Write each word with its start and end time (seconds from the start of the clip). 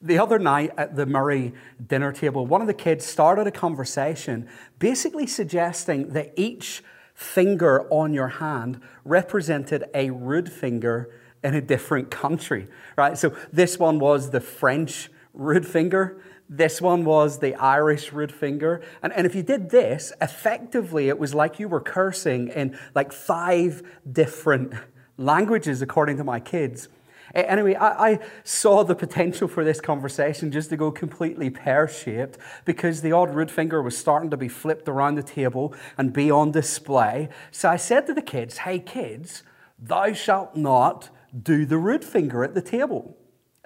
The 0.00 0.18
other 0.18 0.38
night 0.38 0.70
at 0.78 0.94
the 0.94 1.06
Murray 1.06 1.54
dinner 1.84 2.12
table, 2.12 2.46
one 2.46 2.60
of 2.60 2.68
the 2.68 2.74
kids 2.74 3.04
started 3.04 3.48
a 3.48 3.50
conversation 3.50 4.48
basically 4.78 5.26
suggesting 5.26 6.10
that 6.10 6.32
each 6.36 6.84
finger 7.14 7.88
on 7.92 8.14
your 8.14 8.28
hand 8.28 8.80
represented 9.04 9.84
a 9.94 10.10
rude 10.10 10.52
finger 10.52 11.10
in 11.42 11.54
a 11.54 11.60
different 11.60 12.12
country, 12.12 12.68
right? 12.96 13.18
So 13.18 13.34
this 13.52 13.76
one 13.76 13.98
was 13.98 14.30
the 14.30 14.40
French 14.40 15.10
rude 15.34 15.66
finger. 15.66 16.22
This 16.48 16.80
one 16.80 17.04
was 17.04 17.40
the 17.40 17.56
Irish 17.56 18.12
rude 18.12 18.32
finger. 18.32 18.82
And, 19.02 19.12
and 19.12 19.26
if 19.26 19.34
you 19.34 19.42
did 19.42 19.70
this, 19.70 20.12
effectively, 20.20 21.08
it 21.08 21.18
was 21.18 21.34
like 21.34 21.58
you 21.58 21.66
were 21.66 21.80
cursing 21.80 22.48
in 22.48 22.78
like 22.94 23.12
five 23.12 23.82
different 24.10 24.74
languages, 25.16 25.82
according 25.82 26.18
to 26.18 26.24
my 26.24 26.38
kids. 26.38 26.88
Anyway, 27.34 27.74
I, 27.74 28.10
I, 28.10 28.18
saw 28.44 28.84
the 28.84 28.94
potential 28.94 29.48
for 29.48 29.64
this 29.64 29.80
conversation 29.80 30.50
just 30.50 30.70
to 30.70 30.76
go 30.76 30.90
completely 30.90 31.50
pear 31.50 31.86
shaped 31.86 32.38
because 32.64 33.02
the 33.02 33.12
odd 33.12 33.34
root 33.34 33.50
finger 33.50 33.82
was 33.82 33.96
starting 33.96 34.30
to 34.30 34.36
be 34.36 34.48
flipped 34.48 34.88
around 34.88 35.16
the 35.16 35.22
table 35.22 35.74
and 35.96 36.12
be 36.12 36.30
on 36.30 36.52
display. 36.52 37.28
So 37.50 37.68
I 37.68 37.76
said 37.76 38.06
to 38.06 38.14
the 38.14 38.22
kids, 38.22 38.58
Hey, 38.58 38.78
kids, 38.78 39.42
thou 39.78 40.12
shalt 40.12 40.56
not 40.56 41.10
do 41.42 41.66
the 41.66 41.78
root 41.78 42.02
finger 42.02 42.42
at 42.44 42.54
the 42.54 42.62
table. 42.62 43.16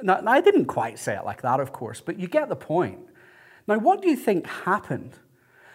Now, 0.03 0.21
I 0.27 0.41
didn't 0.41 0.67
quite 0.67 0.99
say 0.99 1.17
it 1.17 1.25
like 1.25 1.43
that, 1.43 1.61
of 1.61 1.73
course, 1.73 2.01
but 2.01 2.19
you 2.19 2.27
get 2.27 2.49
the 2.49 2.57
point. 2.57 2.99
Now, 3.69 3.79
what 3.79 4.03
do 4.03 4.09
you 4.09 4.17
think 4.17 4.47
happened? 4.47 5.19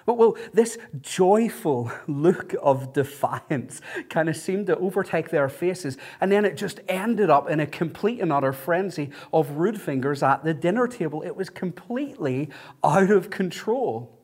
But 0.07 0.17
well, 0.17 0.38
this 0.53 0.77
joyful 1.02 1.91
look 2.07 2.55
of 2.63 2.93
defiance 2.93 3.81
kind 4.09 4.30
of 4.30 4.38
seemed 4.38 4.67
to 4.67 4.77
overtake 4.77 5.31
their 5.31 5.49
faces, 5.49 5.97
and 6.21 6.31
then 6.31 6.45
it 6.45 6.55
just 6.55 6.80
ended 6.88 7.30
up 7.30 7.49
in 7.49 7.59
a 7.59 7.67
complete 7.67 8.21
and 8.21 8.31
utter 8.31 8.53
frenzy 8.53 9.09
of 9.33 9.52
rude 9.52 9.81
fingers 9.81 10.23
at 10.23 10.45
the 10.45 10.53
dinner 10.53 10.88
table. 10.88 11.23
It 11.23 11.35
was 11.35 11.49
completely 11.49 12.49
out 12.85 13.11
of 13.11 13.30
control. 13.30 14.17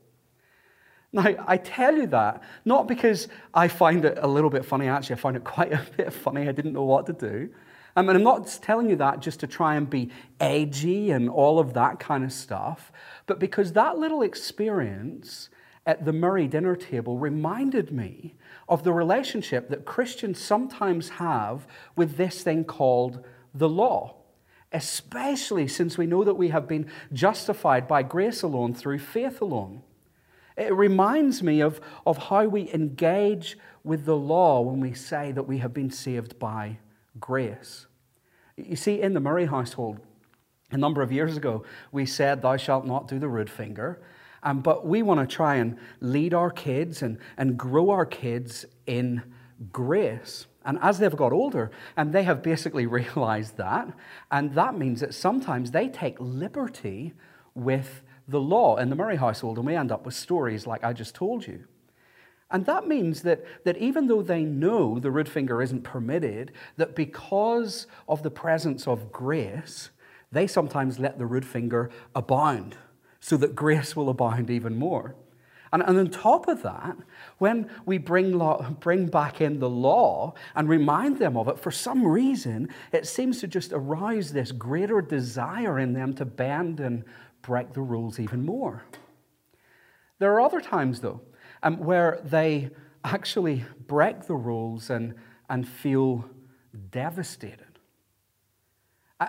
Now, 1.11 1.35
I 1.45 1.57
tell 1.57 1.97
you 1.97 2.07
that 2.07 2.41
not 2.63 2.87
because 2.87 3.27
I 3.53 3.67
find 3.67 4.05
it 4.05 4.17
a 4.21 4.27
little 4.27 4.49
bit 4.49 4.63
funny, 4.63 4.87
actually, 4.87 5.17
I 5.17 5.19
find 5.19 5.35
it 5.35 5.43
quite 5.43 5.73
a 5.73 5.85
bit 5.97 6.13
funny. 6.13 6.47
I 6.47 6.53
didn't 6.53 6.71
know 6.71 6.85
what 6.85 7.07
to 7.07 7.13
do. 7.13 7.49
I 7.93 8.01
mean, 8.03 8.15
I'm 8.15 8.23
not 8.23 8.47
telling 8.61 8.89
you 8.89 8.95
that 8.95 9.19
just 9.19 9.41
to 9.41 9.47
try 9.47 9.75
and 9.75 9.89
be 9.89 10.11
edgy 10.39 11.11
and 11.11 11.29
all 11.29 11.59
of 11.59 11.73
that 11.73 11.99
kind 11.99 12.23
of 12.23 12.31
stuff, 12.31 12.93
but 13.27 13.37
because 13.37 13.73
that 13.73 13.97
little 13.97 14.21
experience 14.21 15.49
at 15.85 16.05
the 16.05 16.13
Murray 16.13 16.47
dinner 16.47 16.75
table 16.75 17.17
reminded 17.17 17.91
me 17.91 18.35
of 18.69 18.83
the 18.83 18.93
relationship 18.93 19.69
that 19.69 19.85
Christians 19.85 20.39
sometimes 20.39 21.09
have 21.09 21.67
with 21.95 22.15
this 22.15 22.41
thing 22.41 22.63
called 22.63 23.25
the 23.53 23.69
law, 23.69 24.15
especially 24.71 25.67
since 25.67 25.97
we 25.97 26.05
know 26.05 26.23
that 26.23 26.35
we 26.35 26.49
have 26.49 26.67
been 26.67 26.89
justified 27.11 27.87
by 27.87 28.01
grace 28.01 28.41
alone 28.43 28.73
through 28.73 28.99
faith 28.99 29.41
alone. 29.41 29.81
It 30.55 30.73
reminds 30.73 31.43
me 31.43 31.61
of, 31.61 31.81
of 32.05 32.17
how 32.17 32.45
we 32.45 32.71
engage 32.71 33.57
with 33.83 34.05
the 34.05 34.15
law 34.15 34.61
when 34.61 34.79
we 34.79 34.93
say 34.93 35.31
that 35.31 35.43
we 35.43 35.57
have 35.57 35.73
been 35.73 35.89
saved 35.89 36.39
by 36.39 36.77
grace. 37.19 37.87
You 38.55 38.75
see, 38.75 39.01
in 39.01 39.13
the 39.13 39.19
Murray 39.19 39.45
household, 39.45 39.99
a 40.71 40.77
number 40.77 41.01
of 41.01 41.11
years 41.11 41.37
ago, 41.37 41.63
we 41.91 42.05
said, 42.05 42.41
Thou 42.41 42.57
shalt 42.57 42.85
not 42.85 43.07
do 43.07 43.19
the 43.19 43.27
rude 43.27 43.49
finger. 43.49 44.01
Um, 44.43 44.59
but 44.59 44.85
we 44.85 45.01
want 45.01 45.27
to 45.27 45.35
try 45.35 45.55
and 45.55 45.77
lead 46.01 46.33
our 46.33 46.51
kids 46.51 47.01
and, 47.01 47.17
and 47.37 47.57
grow 47.57 47.89
our 47.89 48.05
kids 48.05 48.65
in 48.85 49.23
grace. 49.71 50.47
And 50.65 50.77
as 50.81 50.99
they've 50.99 51.15
got 51.15 51.31
older, 51.31 51.71
and 51.95 52.13
they 52.13 52.23
have 52.23 52.43
basically 52.43 52.85
realized 52.99 53.57
that, 53.57 53.87
and 54.31 54.53
that 54.53 54.77
means 54.77 54.99
that 54.99 55.13
sometimes 55.13 55.71
they 55.71 55.87
take 55.87 56.17
liberty 56.19 57.13
with 57.55 58.03
the 58.27 58.39
law 58.39 58.77
in 58.77 58.89
the 58.89 58.95
Murray 58.95 59.15
household, 59.15 59.57
and 59.57 59.65
we 59.65 59.75
end 59.75 59.91
up 59.91 60.05
with 60.05 60.13
stories 60.13 60.67
like 60.67 60.83
I 60.83 60.93
just 60.93 61.15
told 61.15 61.47
you. 61.47 61.65
And 62.51 62.65
that 62.65 62.87
means 62.87 63.23
that, 63.23 63.43
that 63.63 63.77
even 63.77 64.07
though 64.07 64.21
they 64.21 64.43
know 64.43 64.99
the 64.99 65.09
root 65.09 65.27
finger 65.27 65.61
isn't 65.61 65.83
permitted, 65.83 66.51
that 66.77 66.95
because 66.95 67.87
of 68.07 68.21
the 68.23 68.29
presence 68.29 68.87
of 68.87 69.11
grace, 69.11 69.89
they 70.31 70.47
sometimes 70.47 70.99
let 70.99 71.17
the 71.17 71.25
root 71.25 71.45
finger 71.45 71.89
abound 72.13 72.77
so 73.23 73.37
that 73.37 73.55
grace 73.55 73.95
will 73.95 74.09
abound 74.09 74.49
even 74.49 74.75
more. 74.75 75.15
And, 75.71 75.81
and 75.81 75.97
on 75.97 76.09
top 76.09 76.49
of 76.49 76.61
that, 76.63 76.97
when 77.37 77.69
we 77.85 77.97
bring, 77.97 78.37
law, 78.37 78.69
bring 78.81 79.07
back 79.07 79.39
in 79.39 79.59
the 79.59 79.69
law 79.69 80.33
and 80.55 80.67
remind 80.67 81.19
them 81.19 81.37
of 81.37 81.47
it, 81.47 81.57
for 81.57 81.71
some 81.71 82.05
reason, 82.05 82.67
it 82.91 83.07
seems 83.07 83.39
to 83.39 83.47
just 83.47 83.71
arouse 83.71 84.33
this 84.33 84.51
greater 84.51 85.01
desire 85.01 85.79
in 85.79 85.93
them 85.93 86.13
to 86.15 86.25
bend 86.25 86.81
and 86.81 87.05
break 87.41 87.71
the 87.71 87.81
rules 87.81 88.19
even 88.19 88.45
more. 88.45 88.83
There 90.19 90.33
are 90.33 90.41
other 90.41 90.59
times, 90.59 90.99
though, 90.99 91.21
um, 91.63 91.77
where 91.77 92.19
they 92.25 92.71
actually 93.05 93.63
break 93.87 94.27
the 94.27 94.35
rules 94.35 94.89
and, 94.89 95.15
and 95.49 95.65
feel 95.65 96.25
devastated. 96.91 97.72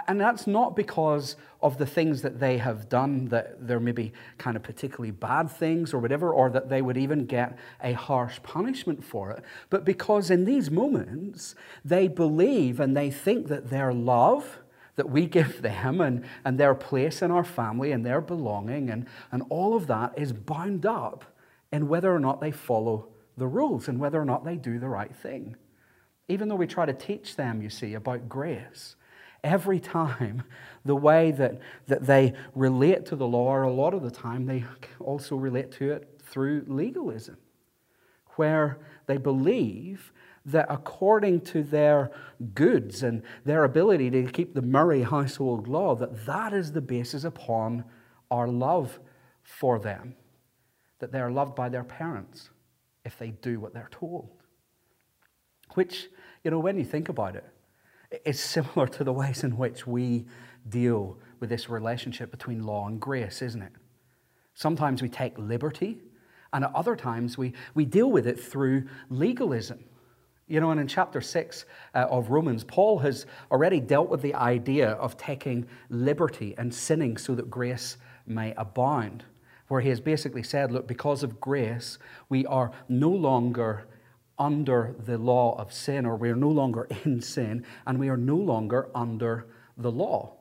And 0.08 0.20
that's 0.20 0.46
not 0.46 0.76
because 0.76 1.36
of 1.60 1.78
the 1.78 1.86
things 1.86 2.22
that 2.22 2.40
they 2.40 2.58
have 2.58 2.88
done, 2.88 3.26
that 3.26 3.66
they're 3.66 3.80
maybe 3.80 4.12
kind 4.38 4.56
of 4.56 4.62
particularly 4.62 5.10
bad 5.10 5.50
things 5.50 5.92
or 5.92 5.98
whatever, 5.98 6.32
or 6.32 6.50
that 6.50 6.68
they 6.68 6.82
would 6.82 6.96
even 6.96 7.26
get 7.26 7.58
a 7.82 7.92
harsh 7.92 8.42
punishment 8.42 9.04
for 9.04 9.30
it, 9.30 9.42
but 9.70 9.84
because 9.84 10.30
in 10.30 10.44
these 10.44 10.70
moments 10.70 11.54
they 11.84 12.08
believe 12.08 12.80
and 12.80 12.96
they 12.96 13.10
think 13.10 13.48
that 13.48 13.70
their 13.70 13.92
love 13.92 14.58
that 14.96 15.10
we 15.10 15.26
give 15.38 15.62
them 15.62 16.00
and, 16.00 16.24
and 16.44 16.58
their 16.58 16.74
place 16.74 17.22
in 17.22 17.30
our 17.30 17.44
family 17.44 17.92
and 17.92 18.04
their 18.04 18.20
belonging 18.20 18.90
and, 18.90 19.06
and 19.32 19.42
all 19.48 19.74
of 19.74 19.86
that 19.86 20.12
is 20.16 20.32
bound 20.32 20.86
up 20.86 21.24
in 21.72 21.88
whether 21.88 22.14
or 22.14 22.20
not 22.20 22.40
they 22.40 22.50
follow 22.50 23.08
the 23.36 23.46
rules 23.46 23.88
and 23.88 23.98
whether 23.98 24.20
or 24.20 24.24
not 24.24 24.44
they 24.44 24.56
do 24.56 24.78
the 24.78 24.88
right 24.88 25.14
thing. 25.14 25.56
Even 26.28 26.48
though 26.48 26.54
we 26.54 26.66
try 26.66 26.86
to 26.86 26.92
teach 26.92 27.36
them, 27.36 27.60
you 27.60 27.68
see, 27.68 27.94
about 27.94 28.28
grace 28.28 28.96
every 29.44 29.78
time 29.78 30.42
the 30.84 30.96
way 30.96 31.30
that, 31.30 31.60
that 31.86 32.06
they 32.06 32.34
relate 32.54 33.06
to 33.06 33.16
the 33.16 33.26
law, 33.26 33.62
a 33.62 33.68
lot 33.70 33.94
of 33.94 34.02
the 34.02 34.10
time 34.10 34.46
they 34.46 34.64
also 34.98 35.36
relate 35.36 35.70
to 35.72 35.92
it 35.92 36.20
through 36.22 36.64
legalism, 36.66 37.36
where 38.36 38.78
they 39.06 39.16
believe 39.16 40.12
that 40.46 40.66
according 40.68 41.40
to 41.40 41.62
their 41.62 42.10
goods 42.54 43.02
and 43.02 43.22
their 43.44 43.64
ability 43.64 44.10
to 44.10 44.24
keep 44.24 44.54
the 44.54 44.62
Murray 44.62 45.02
household 45.02 45.68
law, 45.68 45.94
that 45.94 46.26
that 46.26 46.52
is 46.52 46.72
the 46.72 46.80
basis 46.80 47.24
upon 47.24 47.84
our 48.30 48.48
love 48.48 48.98
for 49.42 49.78
them, 49.78 50.14
that 50.98 51.12
they 51.12 51.20
are 51.20 51.30
loved 51.30 51.54
by 51.54 51.68
their 51.68 51.84
parents 51.84 52.50
if 53.04 53.18
they 53.18 53.30
do 53.30 53.58
what 53.60 53.72
they're 53.72 53.88
told. 53.90 54.30
Which, 55.74 56.08
you 56.42 56.50
know, 56.50 56.58
when 56.58 56.78
you 56.78 56.84
think 56.84 57.08
about 57.08 57.36
it, 57.36 57.44
is 58.24 58.40
similar 58.40 58.86
to 58.88 59.04
the 59.04 59.12
ways 59.12 59.44
in 59.44 59.56
which 59.56 59.86
we 59.86 60.26
deal 60.68 61.18
with 61.40 61.50
this 61.50 61.68
relationship 61.68 62.30
between 62.30 62.64
law 62.64 62.86
and 62.86 63.00
grace, 63.00 63.42
isn't 63.42 63.62
it? 63.62 63.72
Sometimes 64.54 65.02
we 65.02 65.08
take 65.08 65.36
liberty, 65.36 66.00
and 66.52 66.64
at 66.64 66.74
other 66.74 66.96
times 66.96 67.36
we, 67.36 67.52
we 67.74 67.84
deal 67.84 68.10
with 68.10 68.26
it 68.26 68.38
through 68.38 68.84
legalism. 69.10 69.84
You 70.46 70.60
know, 70.60 70.70
and 70.70 70.80
in 70.80 70.86
chapter 70.86 71.20
6 71.20 71.64
uh, 71.94 71.98
of 72.10 72.30
Romans, 72.30 72.64
Paul 72.64 72.98
has 72.98 73.26
already 73.50 73.80
dealt 73.80 74.10
with 74.10 74.20
the 74.22 74.34
idea 74.34 74.90
of 74.90 75.16
taking 75.16 75.66
liberty 75.88 76.54
and 76.58 76.72
sinning 76.72 77.16
so 77.16 77.34
that 77.34 77.50
grace 77.50 77.96
may 78.26 78.52
abound, 78.56 79.24
where 79.68 79.80
he 79.80 79.88
has 79.88 80.00
basically 80.00 80.42
said, 80.42 80.70
look, 80.70 80.86
because 80.86 81.22
of 81.22 81.40
grace, 81.40 81.98
we 82.28 82.44
are 82.46 82.70
no 82.88 83.10
longer 83.10 83.86
under 84.38 84.94
the 84.98 85.18
law 85.18 85.58
of 85.58 85.72
sin, 85.72 86.06
or 86.06 86.16
we 86.16 86.30
are 86.30 86.36
no 86.36 86.50
longer 86.50 86.86
in 87.04 87.20
sin, 87.20 87.64
and 87.86 87.98
we 87.98 88.08
are 88.08 88.16
no 88.16 88.36
longer 88.36 88.88
under 88.94 89.46
the 89.76 89.90
law. 89.90 90.34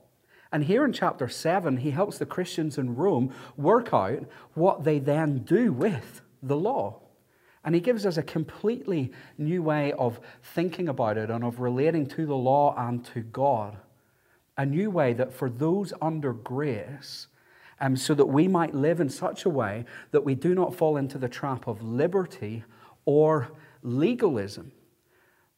And 0.52 0.64
here 0.64 0.86
in 0.86 0.94
chapter 0.94 1.28
7, 1.28 1.78
he 1.78 1.92
helps 1.92 2.20
the 2.20 2.28
Christians 2.28 2.78
in 2.78 2.96
Rome 2.96 3.34
work 3.58 3.92
out 3.92 4.26
what 4.54 4.84
they 4.84 5.00
then 5.00 5.40
do 5.40 5.74
with 5.74 6.22
the 6.44 6.56
law. 6.56 7.00
And 7.66 7.74
he 7.74 7.82
gives 7.82 8.06
us 8.06 8.18
a 8.18 8.24
completely 8.24 9.12
new 9.38 9.64
way 9.64 9.94
of 9.94 10.20
thinking 10.44 10.90
about 10.90 11.18
it 11.18 11.32
and 11.32 11.44
of 11.44 11.60
relating 11.60 12.06
to 12.08 12.26
the 12.26 12.36
law 12.36 12.76
and 12.78 13.04
to 13.06 13.22
God. 13.22 13.78
A 14.58 14.66
new 14.66 14.92
way 14.92 15.14
that 15.14 15.34
for 15.34 15.50
those 15.50 15.94
under 16.02 16.34
grace, 16.34 17.28
um, 17.80 17.98
so 17.98 18.14
that 18.14 18.28
we 18.28 18.48
might 18.48 18.76
live 18.76 19.00
in 19.00 19.10
such 19.10 19.46
a 19.46 19.50
way 19.50 19.86
that 20.12 20.24
we 20.24 20.36
do 20.36 20.54
not 20.54 20.76
fall 20.76 20.98
into 20.98 21.18
the 21.18 21.28
trap 21.28 21.68
of 21.68 21.82
liberty 21.82 22.64
or 23.06 23.52
legalism, 23.84 24.72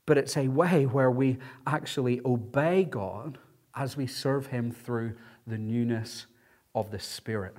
but 0.06 0.18
it's 0.18 0.38
a 0.38 0.48
way 0.48 0.86
where 0.86 1.12
we 1.12 1.38
actually 1.66 2.22
obey 2.26 2.84
God 2.84 3.38
as 3.76 3.96
we 3.96 4.08
serve 4.08 4.48
Him 4.48 4.72
through 4.72 5.16
the 5.48 5.58
newness 5.58 6.26
of 6.74 6.92
the 6.92 7.00
Spirit. 7.00 7.56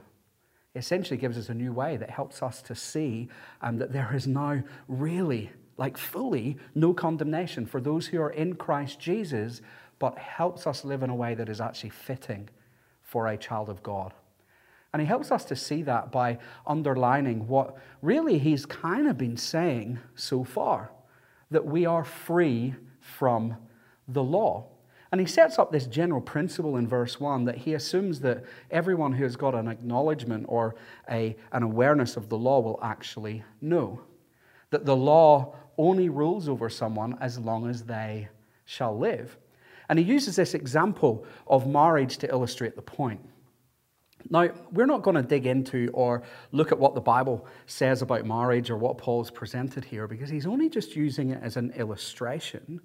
It 0.75 0.81
essentially 0.81 1.17
gives 1.17 1.39
us 1.39 1.49
a 1.49 1.55
new 1.55 1.73
way 1.73 1.97
that 1.97 2.11
helps 2.11 2.43
us 2.43 2.61
to 2.63 2.75
see 2.75 3.29
um, 3.63 3.79
that 3.79 3.93
there 3.93 4.15
is 4.15 4.27
now 4.27 4.63
really, 4.89 5.51
like 5.79 5.97
fully, 5.97 6.59
no 6.75 6.93
condemnation 6.93 7.65
for 7.67 7.81
those 7.81 8.09
who 8.09 8.21
are 8.21 8.31
in 8.31 8.57
Christ 8.57 9.01
Jesus, 9.01 9.63
but 9.99 10.19
helps 10.19 10.67
us 10.67 10.85
live 10.85 11.03
in 11.03 11.11
a 11.11 11.15
way 11.15 11.35
that 11.35 11.49
is 11.49 11.61
actually 11.61 11.91
fitting 11.91 12.49
for 13.01 13.29
a 13.29 13.37
child 13.39 13.71
of 13.71 13.83
God. 13.83 14.13
And 14.97 15.03
he 15.03 15.07
helps 15.07 15.31
us 15.31 15.45
to 15.45 15.57
see 15.57 15.83
that 15.83 16.11
by 16.11 16.39
underlining 16.67 17.47
what 17.49 17.77
really 18.01 18.39
he's 18.39 18.65
kind 18.65 19.07
of 19.07 19.19
been 19.19 19.37
saying 19.37 19.99
so 20.15 20.43
far 20.43 20.91
that 21.51 21.67
we 21.67 21.85
are 21.85 22.03
free 22.03 22.75
from 22.99 23.59
the 24.09 24.23
law. 24.23 24.65
And 25.13 25.21
he 25.21 25.27
sets 25.27 25.59
up 25.59 25.71
this 25.71 25.87
general 25.87 26.23
principle 26.23 26.79
in 26.79 26.89
verse 26.89 27.21
1 27.21 27.45
that 27.45 27.59
he 27.59 27.75
assumes 27.75 28.21
that 28.21 28.45
everyone 28.71 29.13
who 29.13 29.25
has 29.25 29.37
got 29.37 29.55
an 29.55 29.69
acknowledgement 29.69 30.47
or 30.49 30.77
a, 31.11 31.37
an 31.53 31.63
awareness 31.63 32.17
of 32.17 32.31
the 32.31 32.39
law 32.39 32.61
will 32.61 32.81
actually 32.83 33.45
know. 33.61 34.01
That 34.71 34.87
the 34.87 34.97
law 34.97 35.57
only 35.77 36.09
rules 36.09 36.49
over 36.49 36.71
someone 36.71 37.19
as 37.21 37.39
long 37.39 37.69
as 37.69 37.85
they 37.85 38.31
shall 38.65 38.97
live. 38.97 39.37
And 39.91 39.99
he 39.99 40.07
uses 40.07 40.37
this 40.37 40.55
example 40.55 41.27
of 41.47 41.67
marriage 41.67 42.17
to 42.17 42.31
illustrate 42.31 42.77
the 42.77 42.81
point. 42.81 43.21
Now, 44.31 44.49
we're 44.73 44.87
not 44.87 45.03
going 45.03 45.17
to 45.17 45.23
dig 45.23 45.47
into 45.47 45.91
or 45.93 46.23
look 46.53 46.73
at 46.73 46.79
what 46.79 46.95
the 46.95 47.01
Bible 47.01 47.47
says 47.67 48.03
about 48.03 48.27
marriage 48.27 48.71
or 48.71 48.77
what 48.77 48.99
Paul's 48.99 49.31
presented 49.31 49.85
here 49.85 50.07
because 50.07 50.31
he's 50.31 50.47
only 50.47 50.69
just 50.69 50.97
using 50.97 51.31
it 51.31 51.43
as 51.43 51.57
an 51.57 51.73
illustration. 51.73 52.81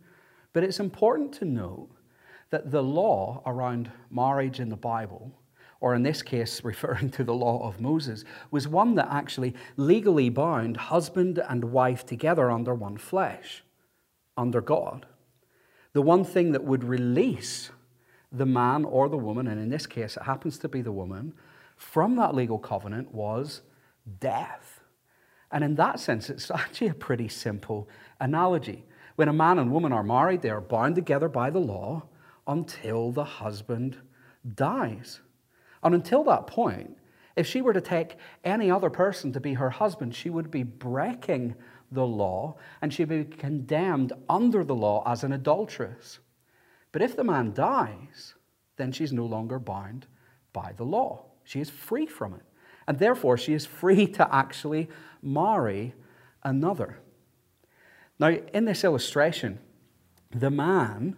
But 0.53 0.63
it's 0.63 0.79
important 0.79 1.33
to 1.33 1.45
note 1.45 1.89
that 2.49 2.71
the 2.71 2.83
law 2.83 3.41
around 3.45 3.91
marriage 4.09 4.59
in 4.59 4.69
the 4.69 4.75
Bible, 4.75 5.31
or 5.79 5.95
in 5.95 6.03
this 6.03 6.21
case, 6.21 6.61
referring 6.63 7.09
to 7.11 7.23
the 7.23 7.33
law 7.33 7.67
of 7.67 7.81
Moses, 7.81 8.23
was 8.51 8.67
one 8.67 8.95
that 8.95 9.07
actually 9.09 9.55
legally 9.77 10.29
bound 10.29 10.77
husband 10.77 11.39
and 11.49 11.65
wife 11.65 12.05
together 12.05 12.51
under 12.51 12.75
one 12.75 12.97
flesh, 12.97 13.63
under 14.37 14.61
God. 14.61 15.05
The 15.93 16.01
one 16.01 16.23
thing 16.23 16.51
that 16.51 16.63
would 16.63 16.83
release 16.83 17.71
the 18.31 18.45
man 18.45 18.85
or 18.85 19.09
the 19.09 19.17
woman, 19.17 19.47
and 19.47 19.59
in 19.59 19.69
this 19.69 19.85
case 19.85 20.17
it 20.17 20.23
happens 20.23 20.57
to 20.59 20.69
be 20.69 20.81
the 20.81 20.91
woman, 20.91 21.33
from 21.75 22.15
that 22.15 22.35
legal 22.35 22.59
covenant 22.59 23.13
was 23.13 23.61
death. 24.19 24.81
And 25.51 25.63
in 25.63 25.75
that 25.75 25.99
sense, 25.99 26.29
it's 26.29 26.49
actually 26.55 26.87
a 26.87 26.93
pretty 26.93 27.27
simple 27.27 27.89
analogy. 28.19 28.85
When 29.15 29.27
a 29.27 29.33
man 29.33 29.59
and 29.59 29.71
woman 29.71 29.91
are 29.91 30.03
married, 30.03 30.41
they 30.41 30.49
are 30.49 30.61
bound 30.61 30.95
together 30.95 31.27
by 31.27 31.49
the 31.49 31.59
law 31.59 32.03
until 32.47 33.11
the 33.11 33.23
husband 33.23 33.97
dies. 34.55 35.19
And 35.83 35.93
until 35.93 36.23
that 36.25 36.47
point, 36.47 36.97
if 37.35 37.47
she 37.47 37.61
were 37.61 37.73
to 37.73 37.81
take 37.81 38.17
any 38.43 38.69
other 38.69 38.89
person 38.89 39.31
to 39.33 39.39
be 39.39 39.53
her 39.53 39.69
husband, 39.69 40.15
she 40.15 40.29
would 40.29 40.51
be 40.51 40.63
breaking 40.63 41.55
the 41.91 42.05
law 42.05 42.55
and 42.81 42.93
she'd 42.93 43.09
be 43.09 43.25
condemned 43.25 44.13
under 44.29 44.63
the 44.63 44.75
law 44.75 45.03
as 45.05 45.23
an 45.23 45.33
adulteress. 45.33 46.19
But 46.91 47.01
if 47.01 47.15
the 47.15 47.23
man 47.23 47.53
dies, 47.53 48.35
then 48.77 48.91
she's 48.91 49.13
no 49.13 49.25
longer 49.25 49.59
bound 49.59 50.07
by 50.53 50.73
the 50.75 50.83
law. 50.83 51.25
She 51.43 51.59
is 51.59 51.69
free 51.69 52.05
from 52.05 52.33
it. 52.33 52.43
And 52.87 52.99
therefore, 52.99 53.37
she 53.37 53.53
is 53.53 53.65
free 53.65 54.07
to 54.07 54.33
actually 54.33 54.89
marry 55.21 55.93
another. 56.43 56.99
Now, 58.19 58.29
in 58.29 58.65
this 58.65 58.83
illustration, 58.83 59.59
the 60.31 60.49
man 60.49 61.15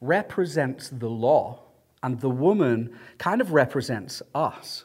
represents 0.00 0.88
the 0.88 1.08
law, 1.08 1.62
and 2.02 2.20
the 2.20 2.30
woman 2.30 2.98
kind 3.18 3.40
of 3.40 3.52
represents 3.52 4.22
us. 4.34 4.84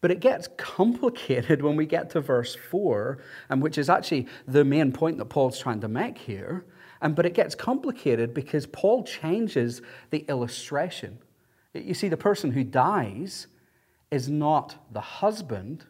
But 0.00 0.10
it 0.10 0.20
gets 0.20 0.48
complicated 0.56 1.62
when 1.62 1.76
we 1.76 1.86
get 1.86 2.10
to 2.10 2.20
verse 2.20 2.54
4, 2.54 3.18
and 3.48 3.62
which 3.62 3.78
is 3.78 3.88
actually 3.88 4.26
the 4.46 4.64
main 4.64 4.92
point 4.92 5.18
that 5.18 5.26
Paul's 5.26 5.58
trying 5.58 5.80
to 5.80 5.88
make 5.88 6.18
here. 6.18 6.64
And, 7.00 7.14
but 7.14 7.26
it 7.26 7.34
gets 7.34 7.54
complicated 7.54 8.34
because 8.34 8.66
Paul 8.66 9.04
changes 9.04 9.82
the 10.10 10.24
illustration. 10.28 11.18
You 11.74 11.94
see, 11.94 12.08
the 12.08 12.16
person 12.16 12.52
who 12.52 12.64
dies 12.64 13.46
is 14.10 14.28
not 14.28 14.76
the 14.92 15.00
husband, 15.00 15.84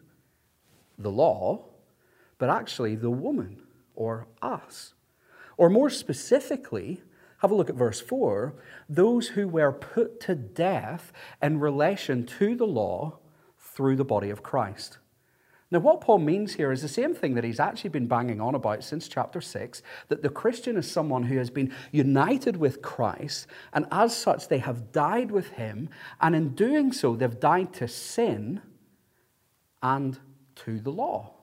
the 0.97 1.11
law, 1.11 1.65
but 2.37 2.49
actually 2.49 2.95
the 2.95 3.09
woman 3.09 3.61
or 3.95 4.27
us. 4.41 4.93
Or 5.57 5.69
more 5.69 5.89
specifically, 5.89 7.01
have 7.39 7.51
a 7.51 7.55
look 7.55 7.69
at 7.69 7.75
verse 7.75 8.01
4 8.01 8.53
those 8.87 9.29
who 9.29 9.47
were 9.47 9.71
put 9.71 10.19
to 10.21 10.35
death 10.35 11.11
in 11.41 11.59
relation 11.59 12.25
to 12.25 12.55
the 12.55 12.67
law 12.67 13.17
through 13.57 13.95
the 13.95 14.05
body 14.05 14.29
of 14.29 14.43
Christ. 14.43 14.97
Now, 15.71 15.79
what 15.79 16.01
Paul 16.01 16.17
means 16.17 16.53
here 16.55 16.71
is 16.71 16.81
the 16.81 16.87
same 16.87 17.13
thing 17.13 17.35
that 17.35 17.43
he's 17.43 17.59
actually 17.59 17.91
been 17.91 18.07
banging 18.07 18.41
on 18.41 18.55
about 18.55 18.83
since 18.83 19.07
chapter 19.07 19.39
6 19.39 19.83
that 20.07 20.23
the 20.23 20.29
Christian 20.29 20.77
is 20.77 20.89
someone 20.89 21.23
who 21.23 21.37
has 21.37 21.51
been 21.51 21.71
united 21.91 22.57
with 22.57 22.81
Christ, 22.81 23.45
and 23.71 23.85
as 23.91 24.15
such, 24.15 24.47
they 24.47 24.57
have 24.57 24.91
died 24.91 25.29
with 25.29 25.49
him, 25.49 25.89
and 26.19 26.35
in 26.35 26.55
doing 26.55 26.91
so, 26.91 27.15
they've 27.15 27.39
died 27.39 27.71
to 27.73 27.87
sin 27.87 28.61
and 29.83 30.19
to 30.55 30.79
the 30.79 30.91
law. 30.91 31.33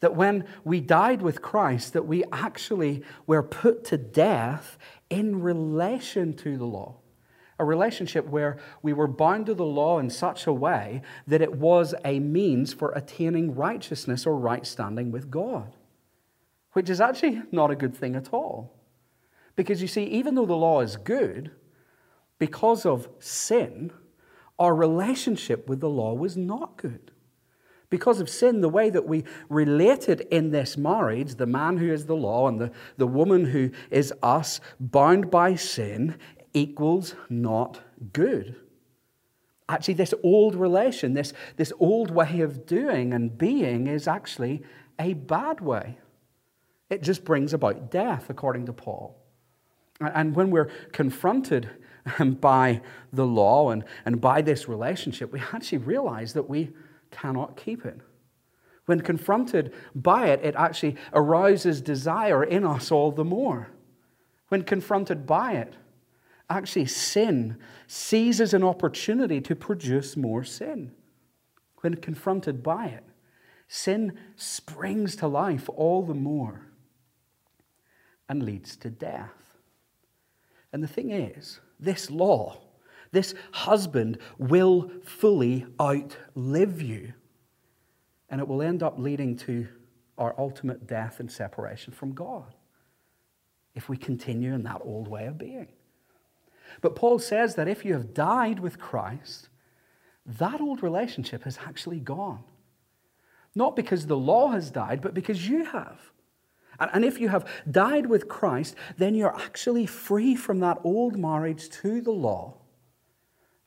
That 0.00 0.14
when 0.14 0.44
we 0.62 0.80
died 0.80 1.22
with 1.22 1.40
Christ, 1.40 1.94
that 1.94 2.06
we 2.06 2.22
actually 2.30 3.02
were 3.26 3.42
put 3.42 3.84
to 3.86 3.96
death 3.96 4.76
in 5.08 5.40
relation 5.40 6.34
to 6.34 6.58
the 6.58 6.66
law 6.66 6.96
a 7.58 7.64
relationship 7.64 8.26
where 8.26 8.58
we 8.82 8.92
were 8.92 9.06
bound 9.06 9.46
to 9.46 9.54
the 9.54 9.64
law 9.64 9.98
in 9.98 10.10
such 10.10 10.46
a 10.46 10.52
way 10.52 11.02
that 11.26 11.40
it 11.40 11.56
was 11.56 11.94
a 12.04 12.20
means 12.20 12.72
for 12.72 12.92
attaining 12.92 13.54
righteousness 13.54 14.26
or 14.26 14.36
right 14.36 14.66
standing 14.66 15.10
with 15.10 15.30
God, 15.30 15.74
which 16.72 16.90
is 16.90 17.00
actually 17.00 17.42
not 17.50 17.70
a 17.70 17.76
good 17.76 17.96
thing 17.96 18.14
at 18.14 18.32
all. 18.32 18.74
Because 19.54 19.80
you 19.80 19.88
see, 19.88 20.04
even 20.04 20.34
though 20.34 20.46
the 20.46 20.54
law 20.54 20.80
is 20.80 20.96
good, 20.96 21.50
because 22.38 22.84
of 22.84 23.08
sin, 23.18 23.90
our 24.58 24.74
relationship 24.74 25.68
with 25.68 25.80
the 25.80 25.88
law 25.88 26.12
was 26.12 26.36
not 26.36 26.76
good. 26.76 27.10
Because 27.88 28.20
of 28.20 28.28
sin, 28.28 28.60
the 28.60 28.68
way 28.68 28.90
that 28.90 29.06
we 29.06 29.24
related 29.48 30.22
in 30.32 30.50
this 30.50 30.76
marriage, 30.76 31.36
the 31.36 31.46
man 31.46 31.76
who 31.76 31.92
is 31.92 32.06
the 32.06 32.16
law 32.16 32.48
and 32.48 32.60
the, 32.60 32.72
the 32.96 33.06
woman 33.06 33.44
who 33.44 33.70
is 33.90 34.12
us, 34.22 34.60
bound 34.80 35.30
by 35.30 35.54
sin, 35.54 36.18
equals 36.56 37.14
not 37.28 37.80
good. 38.12 38.56
Actually, 39.68 39.94
this 39.94 40.14
old 40.22 40.54
relation, 40.54 41.12
this, 41.12 41.32
this 41.56 41.72
old 41.78 42.10
way 42.10 42.40
of 42.40 42.66
doing 42.66 43.12
and 43.12 43.36
being 43.36 43.86
is 43.86 44.08
actually 44.08 44.62
a 44.98 45.12
bad 45.12 45.60
way. 45.60 45.98
It 46.88 47.02
just 47.02 47.24
brings 47.24 47.52
about 47.52 47.90
death, 47.90 48.30
according 48.30 48.66
to 48.66 48.72
Paul. 48.72 49.20
And 50.00 50.34
when 50.34 50.50
we're 50.50 50.70
confronted 50.92 51.68
by 52.40 52.80
the 53.12 53.26
law 53.26 53.70
and, 53.70 53.84
and 54.06 54.20
by 54.20 54.40
this 54.40 54.68
relationship, 54.68 55.32
we 55.32 55.40
actually 55.52 55.78
realize 55.78 56.32
that 56.32 56.48
we 56.48 56.72
cannot 57.10 57.56
keep 57.56 57.84
it. 57.84 58.00
When 58.86 59.00
confronted 59.00 59.74
by 59.94 60.28
it, 60.28 60.40
it 60.44 60.54
actually 60.56 60.96
arouses 61.12 61.80
desire 61.80 62.44
in 62.44 62.64
us 62.64 62.90
all 62.90 63.10
the 63.10 63.24
more. 63.24 63.68
When 64.48 64.62
confronted 64.62 65.26
by 65.26 65.54
it, 65.54 65.74
Actually, 66.48 66.86
sin 66.86 67.58
seizes 67.86 68.54
an 68.54 68.62
opportunity 68.62 69.40
to 69.40 69.56
produce 69.56 70.16
more 70.16 70.44
sin. 70.44 70.92
When 71.80 71.96
confronted 71.96 72.62
by 72.62 72.86
it, 72.86 73.04
sin 73.68 74.16
springs 74.36 75.16
to 75.16 75.26
life 75.26 75.68
all 75.68 76.02
the 76.02 76.14
more 76.14 76.62
and 78.28 78.42
leads 78.42 78.76
to 78.76 78.90
death. 78.90 79.56
And 80.72 80.82
the 80.82 80.88
thing 80.88 81.10
is, 81.10 81.60
this 81.80 82.10
law, 82.10 82.60
this 83.12 83.34
husband 83.52 84.18
will 84.38 84.90
fully 85.04 85.66
outlive 85.80 86.82
you. 86.82 87.12
And 88.28 88.40
it 88.40 88.48
will 88.48 88.62
end 88.62 88.82
up 88.82 88.98
leading 88.98 89.36
to 89.38 89.68
our 90.18 90.34
ultimate 90.38 90.86
death 90.86 91.20
and 91.20 91.30
separation 91.30 91.92
from 91.92 92.12
God 92.12 92.54
if 93.74 93.88
we 93.88 93.96
continue 93.96 94.54
in 94.54 94.62
that 94.64 94.80
old 94.84 95.08
way 95.08 95.26
of 95.26 95.38
being. 95.38 95.68
But 96.80 96.96
Paul 96.96 97.18
says 97.18 97.54
that 97.54 97.68
if 97.68 97.84
you 97.84 97.92
have 97.94 98.14
died 98.14 98.60
with 98.60 98.78
Christ, 98.78 99.48
that 100.24 100.60
old 100.60 100.82
relationship 100.82 101.44
has 101.44 101.58
actually 101.66 102.00
gone. 102.00 102.44
Not 103.54 103.76
because 103.76 104.06
the 104.06 104.16
law 104.16 104.48
has 104.48 104.70
died, 104.70 105.00
but 105.00 105.14
because 105.14 105.48
you 105.48 105.64
have. 105.64 105.98
And 106.78 107.04
if 107.04 107.18
you 107.20 107.28
have 107.28 107.48
died 107.70 108.06
with 108.06 108.28
Christ, 108.28 108.74
then 108.98 109.14
you're 109.14 109.34
actually 109.34 109.86
free 109.86 110.36
from 110.36 110.60
that 110.60 110.78
old 110.84 111.16
marriage 111.16 111.70
to 111.70 112.00
the 112.02 112.10
law, 112.10 112.54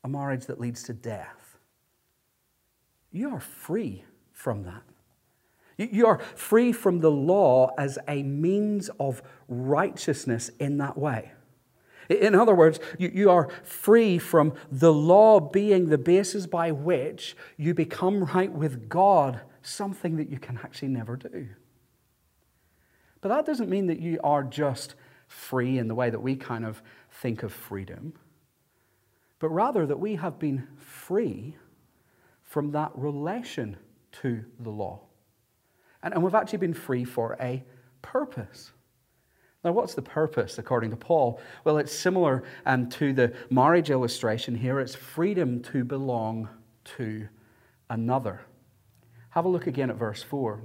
a 0.03 0.07
marriage 0.07 0.45
that 0.45 0.59
leads 0.59 0.83
to 0.83 0.93
death. 0.93 1.57
You 3.11 3.31
are 3.31 3.39
free 3.39 4.03
from 4.31 4.63
that. 4.63 4.83
You 5.77 6.05
are 6.07 6.19
free 6.35 6.71
from 6.71 6.99
the 6.99 7.09
law 7.09 7.71
as 7.77 7.97
a 8.07 8.21
means 8.21 8.89
of 8.99 9.23
righteousness 9.47 10.51
in 10.59 10.77
that 10.77 10.97
way. 10.97 11.31
In 12.09 12.33
other 12.35 12.55
words, 12.55 12.79
you, 12.97 13.11
you 13.13 13.29
are 13.29 13.49
free 13.63 14.17
from 14.17 14.53
the 14.71 14.91
law 14.91 15.39
being 15.39 15.89
the 15.89 15.97
basis 15.97 16.47
by 16.47 16.71
which 16.71 17.37
you 17.55 17.73
become 17.73 18.23
right 18.23 18.51
with 18.51 18.89
God, 18.89 19.41
something 19.61 20.17
that 20.17 20.29
you 20.29 20.39
can 20.39 20.57
actually 20.63 20.87
never 20.87 21.15
do. 21.15 21.49
But 23.21 23.29
that 23.29 23.45
doesn't 23.45 23.69
mean 23.69 23.87
that 23.87 23.99
you 23.99 24.19
are 24.23 24.43
just 24.43 24.95
free 25.27 25.77
in 25.77 25.87
the 25.87 25.93
way 25.95 26.09
that 26.09 26.21
we 26.21 26.35
kind 26.35 26.65
of 26.65 26.81
think 27.11 27.43
of 27.43 27.53
freedom. 27.53 28.13
but 29.39 29.49
rather 29.49 29.85
that 29.85 29.99
we 29.99 30.15
have 30.15 30.37
been 30.37 30.67
free 30.77 31.55
from 32.43 32.71
that 32.71 32.91
relation 32.95 33.77
to 34.11 34.43
the 34.59 34.69
law. 34.69 34.99
And, 36.03 36.13
and 36.13 36.23
we've 36.23 36.35
actually 36.35 36.59
been 36.59 36.73
free 36.73 37.05
for 37.05 37.37
a 37.39 37.63
purpose. 38.01 38.71
Now, 39.63 39.73
what's 39.73 39.93
the 39.93 40.01
purpose, 40.01 40.57
according 40.57 40.91
to 40.91 40.95
Paul? 40.95 41.41
Well, 41.65 41.77
it's 41.79 41.91
similar 41.91 42.43
um, 42.65 42.89
to 42.91 43.11
the 43.11 43.33
marriage 43.49 43.89
illustration 43.89 44.55
here. 44.55 44.79
It's 44.79 44.95
freedom 44.95 45.61
to 45.63 45.83
belong 45.83 46.47
to 46.95 47.27
another. 47.89 48.41
Have 49.31 49.45
a 49.45 49.49
look 49.49 49.67
again 49.67 49.89
at 49.89 49.97
verse 49.97 50.23
4. 50.23 50.61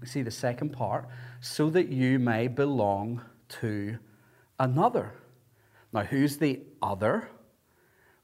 We 0.00 0.06
see 0.06 0.22
the 0.22 0.30
second 0.30 0.70
part 0.70 1.08
so 1.40 1.70
that 1.70 1.88
you 1.88 2.18
may 2.18 2.48
belong 2.48 3.22
to 3.60 3.98
another. 4.58 5.14
Now, 5.92 6.02
who's 6.02 6.36
the 6.36 6.60
other? 6.82 7.28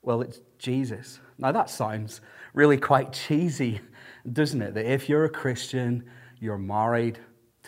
Well, 0.02 0.20
it's 0.20 0.40
Jesus. 0.58 1.18
Now, 1.38 1.52
that 1.52 1.70
sounds 1.70 2.20
really 2.52 2.76
quite 2.76 3.12
cheesy, 3.14 3.80
doesn't 4.32 4.60
it? 4.60 4.74
That 4.74 4.84
if 4.84 5.08
you're 5.08 5.24
a 5.24 5.30
Christian, 5.30 6.04
you're 6.40 6.58
married 6.58 7.18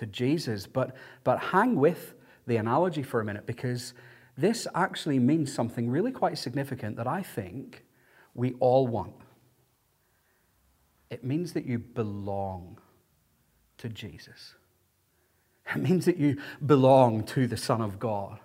to 0.01 0.07
Jesus. 0.07 0.67
But, 0.67 0.97
but 1.25 1.39
hang 1.39 1.77
with 1.77 2.15
the 2.47 2.57
analogy 2.57 3.03
for 3.03 3.21
a 3.21 3.25
minute 3.25 3.47
because 3.47 3.93
this 4.37 4.67
actually 4.75 5.19
means 5.19 5.53
something 5.53 5.91
really 5.91 6.11
quite 6.11 6.39
significant 6.39 6.97
that 6.97 7.07
I 7.07 7.23
think 7.23 7.85
we 8.35 8.55
all 8.61 8.87
want. 8.87 9.13
It 11.11 11.23
means 11.23 11.53
that 11.53 11.67
you 11.67 11.79
belong 11.79 12.79
to 13.79 13.89
Jesus. 13.89 14.55
It 15.75 15.83
means 15.83 16.07
that 16.07 16.17
you 16.17 16.39
belong 16.65 17.25
to 17.25 17.47
the 17.47 17.57
Son 17.57 17.83
of 17.83 17.99
God. 17.99 18.41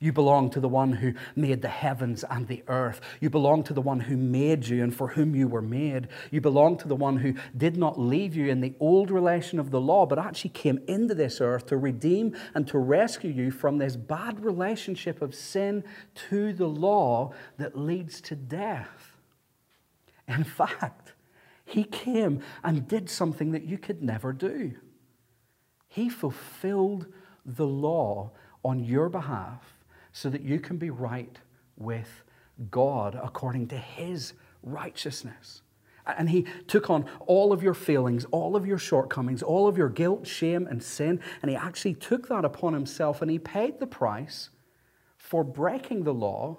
You 0.00 0.12
belong 0.12 0.50
to 0.50 0.60
the 0.60 0.68
one 0.68 0.92
who 0.92 1.14
made 1.34 1.60
the 1.60 1.68
heavens 1.68 2.24
and 2.30 2.46
the 2.46 2.62
earth. 2.68 3.00
You 3.20 3.30
belong 3.30 3.64
to 3.64 3.72
the 3.72 3.82
one 3.82 3.98
who 3.98 4.16
made 4.16 4.68
you 4.68 4.84
and 4.84 4.94
for 4.94 5.08
whom 5.08 5.34
you 5.34 5.48
were 5.48 5.62
made. 5.62 6.06
You 6.30 6.40
belong 6.40 6.76
to 6.78 6.88
the 6.88 6.94
one 6.94 7.16
who 7.16 7.34
did 7.56 7.76
not 7.76 7.98
leave 7.98 8.36
you 8.36 8.46
in 8.46 8.60
the 8.60 8.74
old 8.78 9.10
relation 9.10 9.58
of 9.58 9.72
the 9.72 9.80
law, 9.80 10.06
but 10.06 10.18
actually 10.18 10.50
came 10.50 10.78
into 10.86 11.16
this 11.16 11.40
earth 11.40 11.66
to 11.66 11.76
redeem 11.76 12.36
and 12.54 12.68
to 12.68 12.78
rescue 12.78 13.30
you 13.30 13.50
from 13.50 13.78
this 13.78 13.96
bad 13.96 14.44
relationship 14.44 15.20
of 15.20 15.34
sin 15.34 15.82
to 16.28 16.52
the 16.52 16.68
law 16.68 17.32
that 17.56 17.76
leads 17.76 18.20
to 18.20 18.36
death. 18.36 19.16
In 20.28 20.44
fact, 20.44 21.14
he 21.64 21.82
came 21.82 22.40
and 22.62 22.86
did 22.86 23.10
something 23.10 23.50
that 23.50 23.64
you 23.64 23.78
could 23.78 24.00
never 24.00 24.32
do. 24.32 24.74
He 25.88 26.08
fulfilled 26.08 27.06
the 27.44 27.66
law 27.66 28.30
on 28.62 28.84
your 28.84 29.08
behalf 29.08 29.77
so 30.12 30.28
that 30.30 30.42
you 30.42 30.60
can 30.60 30.76
be 30.76 30.90
right 30.90 31.38
with 31.76 32.24
God 32.70 33.18
according 33.20 33.68
to 33.68 33.76
His 33.76 34.34
righteousness. 34.62 35.62
And 36.06 36.30
He 36.30 36.46
took 36.66 36.88
on 36.90 37.04
all 37.26 37.52
of 37.52 37.62
your 37.62 37.74
feelings, 37.74 38.24
all 38.30 38.56
of 38.56 38.66
your 38.66 38.78
shortcomings, 38.78 39.42
all 39.42 39.68
of 39.68 39.76
your 39.76 39.90
guilt, 39.90 40.26
shame, 40.26 40.66
and 40.66 40.82
sin, 40.82 41.20
and 41.42 41.50
He 41.50 41.56
actually 41.56 41.94
took 41.94 42.28
that 42.28 42.44
upon 42.44 42.72
Himself 42.72 43.22
and 43.22 43.30
He 43.30 43.38
paid 43.38 43.78
the 43.78 43.86
price 43.86 44.50
for 45.16 45.44
breaking 45.44 46.04
the 46.04 46.14
law 46.14 46.58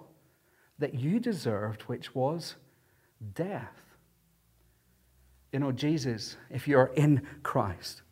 that 0.77 0.93
you 0.93 1.19
deserved, 1.19 1.81
which 1.83 2.13
was 2.15 2.55
death. 3.33 3.81
You 5.51 5.59
know, 5.59 5.71
Jesus, 5.71 6.37
if 6.49 6.67
you're 6.67 6.91
in 6.95 7.25
Christ, 7.41 8.03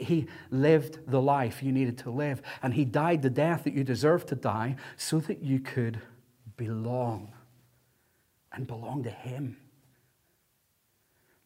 he 0.00 0.26
lived 0.50 0.98
the 1.06 1.20
life 1.20 1.62
you 1.62 1.72
needed 1.72 1.98
to 1.98 2.10
live, 2.10 2.42
and 2.62 2.74
He 2.74 2.84
died 2.84 3.22
the 3.22 3.30
death 3.30 3.64
that 3.64 3.74
you 3.74 3.84
deserved 3.84 4.28
to 4.28 4.34
die 4.34 4.76
so 4.96 5.20
that 5.20 5.42
you 5.42 5.60
could 5.60 6.00
belong 6.56 7.32
and 8.52 8.66
belong 8.66 9.02
to 9.04 9.10
Him. 9.10 9.56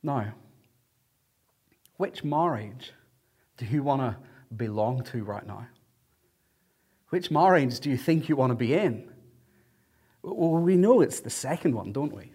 Now, 0.02 0.34
which 1.96 2.22
marriage 2.22 2.92
do 3.56 3.64
you 3.66 3.82
want 3.82 4.02
to 4.02 4.16
belong 4.54 5.02
to 5.04 5.24
right 5.24 5.46
now? 5.46 5.66
Which 7.08 7.30
marriage 7.30 7.80
do 7.80 7.90
you 7.90 7.96
think 7.96 8.28
you 8.28 8.36
want 8.36 8.50
to 8.50 8.56
be 8.56 8.74
in? 8.74 9.10
Well, 10.22 10.62
we 10.62 10.76
know 10.76 11.00
it's 11.00 11.20
the 11.20 11.30
second 11.30 11.74
one, 11.74 11.92
don't 11.92 12.14
we? 12.14 12.32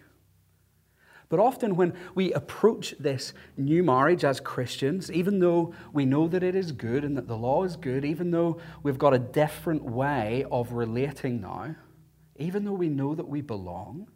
But 1.32 1.40
often, 1.40 1.76
when 1.76 1.94
we 2.14 2.30
approach 2.34 2.94
this 3.00 3.32
new 3.56 3.82
marriage 3.82 4.22
as 4.22 4.38
Christians, 4.38 5.10
even 5.10 5.38
though 5.38 5.72
we 5.90 6.04
know 6.04 6.28
that 6.28 6.42
it 6.42 6.54
is 6.54 6.72
good 6.72 7.04
and 7.04 7.16
that 7.16 7.26
the 7.26 7.38
law 7.38 7.64
is 7.64 7.74
good, 7.76 8.04
even 8.04 8.32
though 8.32 8.60
we've 8.82 8.98
got 8.98 9.14
a 9.14 9.18
different 9.18 9.82
way 9.82 10.44
of 10.52 10.72
relating 10.72 11.40
now, 11.40 11.74
even 12.36 12.66
though 12.66 12.74
we 12.74 12.90
know 12.90 13.14
that 13.14 13.28
we 13.28 13.40
belong, 13.40 14.08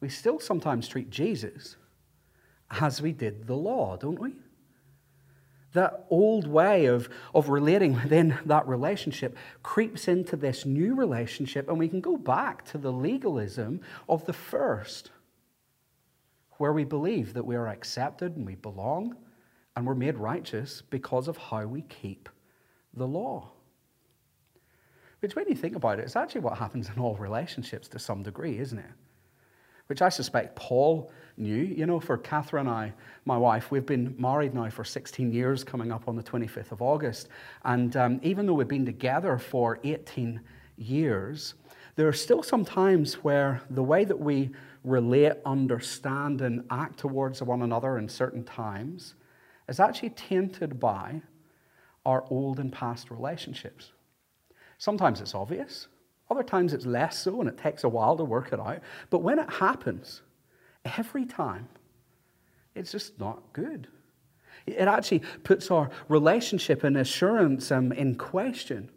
we 0.00 0.08
still 0.08 0.40
sometimes 0.40 0.88
treat 0.88 1.10
Jesus 1.10 1.76
as 2.72 3.00
we 3.00 3.12
did 3.12 3.46
the 3.46 3.54
law, 3.54 3.96
don't 3.96 4.18
we? 4.18 4.32
That 5.74 6.06
old 6.10 6.48
way 6.48 6.86
of, 6.86 7.08
of 7.36 7.50
relating 7.50 7.94
within 7.94 8.36
that 8.46 8.66
relationship 8.66 9.36
creeps 9.62 10.08
into 10.08 10.34
this 10.34 10.66
new 10.66 10.96
relationship, 10.96 11.68
and 11.68 11.78
we 11.78 11.86
can 11.86 12.00
go 12.00 12.16
back 12.16 12.64
to 12.72 12.78
the 12.78 12.90
legalism 12.90 13.80
of 14.08 14.26
the 14.26 14.32
first 14.32 15.12
where 16.58 16.72
we 16.72 16.84
believe 16.84 17.34
that 17.34 17.44
we 17.44 17.56
are 17.56 17.68
accepted 17.68 18.36
and 18.36 18.46
we 18.46 18.54
belong 18.54 19.14
and 19.76 19.86
we're 19.86 19.94
made 19.94 20.16
righteous 20.16 20.82
because 20.90 21.28
of 21.28 21.36
how 21.36 21.66
we 21.66 21.82
keep 21.82 22.28
the 22.94 23.06
law. 23.06 23.50
Which, 25.20 25.34
when 25.34 25.48
you 25.48 25.54
think 25.54 25.76
about 25.76 25.98
it, 25.98 26.02
it's 26.02 26.16
actually 26.16 26.42
what 26.42 26.58
happens 26.58 26.90
in 26.94 27.00
all 27.00 27.16
relationships 27.16 27.88
to 27.88 27.98
some 27.98 28.22
degree, 28.22 28.58
isn't 28.58 28.78
it? 28.78 28.90
Which 29.86 30.02
I 30.02 30.08
suspect 30.08 30.56
Paul 30.56 31.10
knew. 31.36 31.62
You 31.62 31.86
know, 31.86 32.00
for 32.00 32.18
Catherine 32.18 32.66
and 32.66 32.76
I, 32.76 32.92
my 33.24 33.36
wife, 33.36 33.70
we've 33.70 33.86
been 33.86 34.14
married 34.18 34.54
now 34.54 34.68
for 34.68 34.84
16 34.84 35.32
years, 35.32 35.64
coming 35.64 35.92
up 35.92 36.08
on 36.08 36.16
the 36.16 36.22
25th 36.22 36.72
of 36.72 36.82
August. 36.82 37.28
And 37.64 37.96
um, 37.96 38.20
even 38.22 38.46
though 38.46 38.54
we've 38.54 38.68
been 38.68 38.86
together 38.86 39.38
for 39.38 39.78
18 39.84 40.40
years, 40.76 41.54
there 41.96 42.08
are 42.08 42.12
still 42.12 42.42
some 42.42 42.64
times 42.64 43.14
where 43.14 43.62
the 43.70 43.82
way 43.82 44.04
that 44.04 44.18
we 44.18 44.50
relate, 44.86 45.34
understand, 45.44 46.40
and 46.40 46.64
act 46.70 46.98
towards 46.98 47.42
one 47.42 47.62
another 47.62 47.98
in 47.98 48.08
certain 48.08 48.44
times 48.44 49.14
is 49.68 49.80
actually 49.80 50.10
tainted 50.10 50.78
by 50.78 51.20
our 52.06 52.24
old 52.30 52.60
and 52.60 52.72
past 52.72 53.10
relationships. 53.10 53.92
Sometimes 54.78 55.20
it's 55.20 55.34
obvious, 55.34 55.88
other 56.30 56.44
times 56.44 56.72
it's 56.72 56.86
less 56.86 57.18
so, 57.18 57.40
and 57.40 57.48
it 57.48 57.58
takes 57.58 57.84
a 57.84 57.88
while 57.88 58.16
to 58.16 58.24
work 58.24 58.52
it 58.52 58.60
out. 58.60 58.80
But 59.10 59.18
when 59.18 59.38
it 59.38 59.50
happens, 59.50 60.22
every 60.84 61.24
time, 61.24 61.68
it's 62.74 62.92
just 62.92 63.18
not 63.18 63.42
good. 63.52 63.88
It 64.66 64.88
actually 64.88 65.22
puts 65.44 65.70
our 65.70 65.90
relationship 66.08 66.84
and 66.84 66.96
assurance 66.96 67.70
um, 67.70 67.92
in 67.92 68.16
question. 68.16 68.90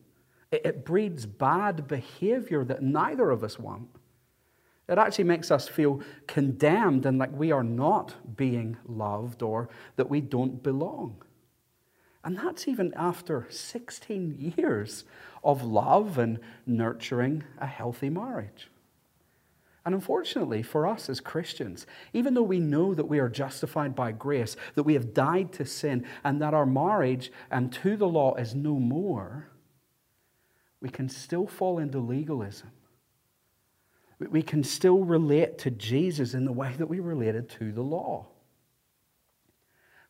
It, 0.52 0.62
it 0.66 0.86
breeds 0.86 1.26
bad 1.26 1.88
behavior 1.88 2.64
that 2.66 2.82
neither 2.82 3.30
of 3.30 3.44
us 3.44 3.58
want. 3.58 3.88
It 4.90 4.98
actually 4.98 5.26
makes 5.26 5.52
us 5.52 5.68
feel 5.68 6.02
condemned 6.26 7.06
and 7.06 7.20
like 7.20 7.32
we 7.32 7.52
are 7.52 7.64
not 7.64 8.16
being 8.36 8.78
loved 8.88 9.44
or 9.44 9.70
that 9.98 10.10
we 10.10 10.20
don't 10.20 10.64
belong. 10.64 11.22
And 12.24 12.38
that's 12.38 12.68
even 12.68 12.92
after 12.96 13.46
16 13.50 14.54
years 14.58 15.06
of 15.44 15.64
love 15.64 16.18
and 16.18 16.40
nurturing 16.66 17.44
a 17.60 17.68
healthy 17.68 18.10
marriage. 18.10 18.70
And 19.86 19.94
unfortunately, 19.94 20.64
for 20.64 20.88
us 20.88 21.08
as 21.08 21.22
Christians, 21.22 21.86
even 22.12 22.34
though 22.34 22.42
we 22.42 22.60
know 22.60 22.94
that 22.96 23.08
we 23.08 23.20
are 23.20 23.30
justified 23.30 23.96
by 23.96 24.12
grace, 24.12 24.58
that 24.74 24.84
we 24.84 24.96
have 24.96 25.14
died 25.14 25.54
to 25.54 25.66
sin, 25.66 26.06
and 26.24 26.42
that 26.42 26.54
our 26.54 26.66
marriage 26.66 27.32
and 27.50 27.72
to 27.74 27.96
the 27.96 28.08
law 28.08 28.36
is 28.36 28.54
no 28.54 28.74
more, 28.76 29.50
we 30.82 30.90
can 30.90 31.08
still 31.10 31.48
fall 31.48 31.78
into 31.78 32.00
legalism 32.00 32.72
we 34.20 34.42
can 34.42 34.64
still 34.64 35.00
relate 35.00 35.58
to 35.60 35.72
Jesus 35.72 36.34
in 36.34 36.44
the 36.44 36.52
way 36.52 36.74
that 36.78 36.88
we 36.88 37.00
related 37.00 37.50
to 37.52 37.72
the 37.72 37.82
law. 37.82 38.28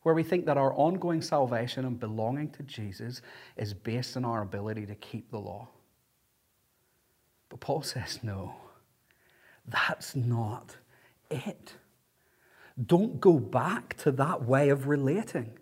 Where 0.02 0.16
we 0.16 0.24
think 0.24 0.46
that 0.46 0.58
our 0.58 0.74
ongoing 0.74 1.22
salvation 1.22 1.86
and 1.86 2.00
belonging 2.00 2.50
to 2.52 2.64
Jesus 2.64 3.22
is 3.58 3.74
based 3.74 4.18
on 4.18 4.26
our 4.26 4.42
ability 4.42 4.86
to 4.88 4.96
keep 4.96 5.30
the 5.30 5.38
law. 5.38 5.68
But 7.50 7.60
Paul 7.60 7.84
says, 7.84 8.20
no, 8.24 8.56
that's 9.68 10.16
not 10.16 10.78
it. 11.30 11.74
Don't 12.84 13.20
go 13.20 13.34
back 13.34 13.98
to 13.98 14.12
that 14.14 14.46
way 14.46 14.70
of 14.70 14.88
relating. 14.88 15.59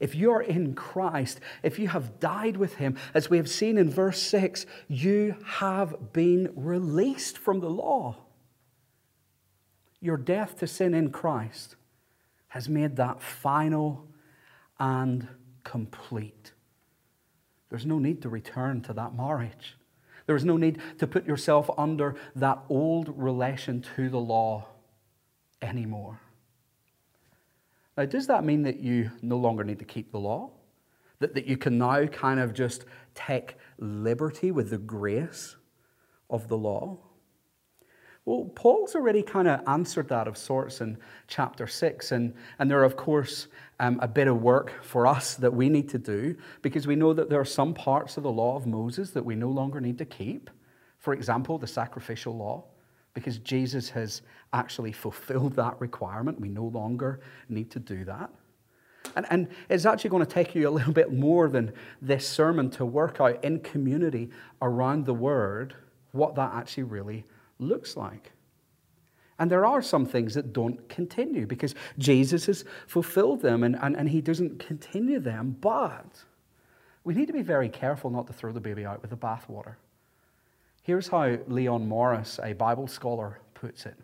If 0.00 0.14
you're 0.14 0.42
in 0.42 0.74
Christ, 0.74 1.40
if 1.62 1.78
you 1.78 1.88
have 1.88 2.20
died 2.20 2.56
with 2.56 2.76
him, 2.76 2.96
as 3.14 3.28
we 3.28 3.36
have 3.36 3.48
seen 3.48 3.76
in 3.78 3.90
verse 3.90 4.22
6, 4.22 4.64
you 4.86 5.36
have 5.44 6.12
been 6.12 6.52
released 6.54 7.36
from 7.36 7.60
the 7.60 7.70
law. 7.70 8.16
Your 10.00 10.16
death 10.16 10.58
to 10.58 10.66
sin 10.66 10.94
in 10.94 11.10
Christ 11.10 11.74
has 12.48 12.68
made 12.68 12.96
that 12.96 13.20
final 13.20 14.06
and 14.78 15.26
complete. 15.64 16.52
There's 17.68 17.84
no 17.84 17.98
need 17.98 18.22
to 18.22 18.28
return 18.28 18.80
to 18.82 18.92
that 18.94 19.14
marriage. 19.16 19.76
There 20.26 20.36
is 20.36 20.44
no 20.44 20.56
need 20.56 20.78
to 20.98 21.06
put 21.06 21.26
yourself 21.26 21.70
under 21.76 22.14
that 22.36 22.62
old 22.68 23.12
relation 23.18 23.84
to 23.96 24.08
the 24.08 24.18
law 24.18 24.66
anymore. 25.60 26.20
Now, 27.98 28.04
does 28.04 28.28
that 28.28 28.44
mean 28.44 28.62
that 28.62 28.78
you 28.78 29.10
no 29.22 29.36
longer 29.36 29.64
need 29.64 29.80
to 29.80 29.84
keep 29.84 30.12
the 30.12 30.20
law? 30.20 30.52
That, 31.18 31.34
that 31.34 31.48
you 31.48 31.56
can 31.56 31.78
now 31.78 32.06
kind 32.06 32.38
of 32.38 32.54
just 32.54 32.84
take 33.16 33.56
liberty 33.80 34.52
with 34.52 34.70
the 34.70 34.78
grace 34.78 35.56
of 36.30 36.46
the 36.46 36.56
law? 36.56 36.98
Well, 38.24 38.52
Paul's 38.54 38.94
already 38.94 39.24
kind 39.24 39.48
of 39.48 39.62
answered 39.66 40.08
that 40.10 40.28
of 40.28 40.36
sorts 40.38 40.80
in 40.80 40.96
chapter 41.26 41.66
6. 41.66 42.12
And, 42.12 42.34
and 42.60 42.70
there 42.70 42.78
are, 42.78 42.84
of 42.84 42.96
course, 42.96 43.48
um, 43.80 43.98
a 44.00 44.06
bit 44.06 44.28
of 44.28 44.40
work 44.40 44.72
for 44.84 45.04
us 45.04 45.34
that 45.34 45.52
we 45.52 45.68
need 45.68 45.88
to 45.88 45.98
do 45.98 46.36
because 46.62 46.86
we 46.86 46.94
know 46.94 47.12
that 47.12 47.28
there 47.28 47.40
are 47.40 47.44
some 47.44 47.74
parts 47.74 48.16
of 48.16 48.22
the 48.22 48.30
law 48.30 48.54
of 48.54 48.64
Moses 48.64 49.10
that 49.10 49.24
we 49.24 49.34
no 49.34 49.48
longer 49.48 49.80
need 49.80 49.98
to 49.98 50.04
keep. 50.04 50.50
For 50.98 51.14
example, 51.14 51.58
the 51.58 51.66
sacrificial 51.66 52.36
law, 52.36 52.62
because 53.14 53.38
Jesus 53.38 53.90
has 53.90 54.22
actually 54.52 54.92
fulfilled 54.92 55.54
that 55.54 55.80
requirement. 55.80 56.40
We 56.40 56.48
no 56.48 56.64
longer 56.64 57.20
need 57.48 57.70
to 57.72 57.78
do 57.78 58.04
that. 58.04 58.30
And, 59.16 59.26
and 59.30 59.48
it's 59.68 59.86
actually 59.86 60.10
going 60.10 60.24
to 60.24 60.30
take 60.30 60.54
you 60.54 60.68
a 60.68 60.70
little 60.70 60.92
bit 60.92 61.12
more 61.12 61.48
than 61.48 61.72
this 62.02 62.28
sermon 62.28 62.70
to 62.70 62.84
work 62.84 63.20
out 63.20 63.42
in 63.44 63.60
community 63.60 64.30
around 64.62 65.06
the 65.06 65.14
word 65.14 65.74
what 66.12 66.34
that 66.36 66.52
actually 66.54 66.84
really 66.84 67.24
looks 67.58 67.96
like. 67.96 68.32
And 69.38 69.50
there 69.50 69.64
are 69.64 69.82
some 69.82 70.04
things 70.04 70.34
that 70.34 70.52
don't 70.52 70.88
continue 70.88 71.46
because 71.46 71.74
Jesus 71.98 72.46
has 72.46 72.64
fulfilled 72.86 73.40
them 73.40 73.62
and, 73.62 73.76
and, 73.80 73.96
and 73.96 74.08
he 74.08 74.20
doesn't 74.20 74.58
continue 74.58 75.20
them. 75.20 75.56
But 75.60 76.24
we 77.04 77.14
need 77.14 77.26
to 77.26 77.32
be 77.32 77.42
very 77.42 77.68
careful 77.68 78.10
not 78.10 78.26
to 78.26 78.32
throw 78.32 78.52
the 78.52 78.60
baby 78.60 78.84
out 78.84 79.00
with 79.00 79.10
the 79.10 79.16
bathwater. 79.16 79.76
Here's 80.88 81.08
how 81.08 81.36
Leon 81.48 81.86
Morris, 81.86 82.40
a 82.42 82.54
Bible 82.54 82.86
scholar, 82.86 83.40
puts 83.52 83.84
it 83.84 83.98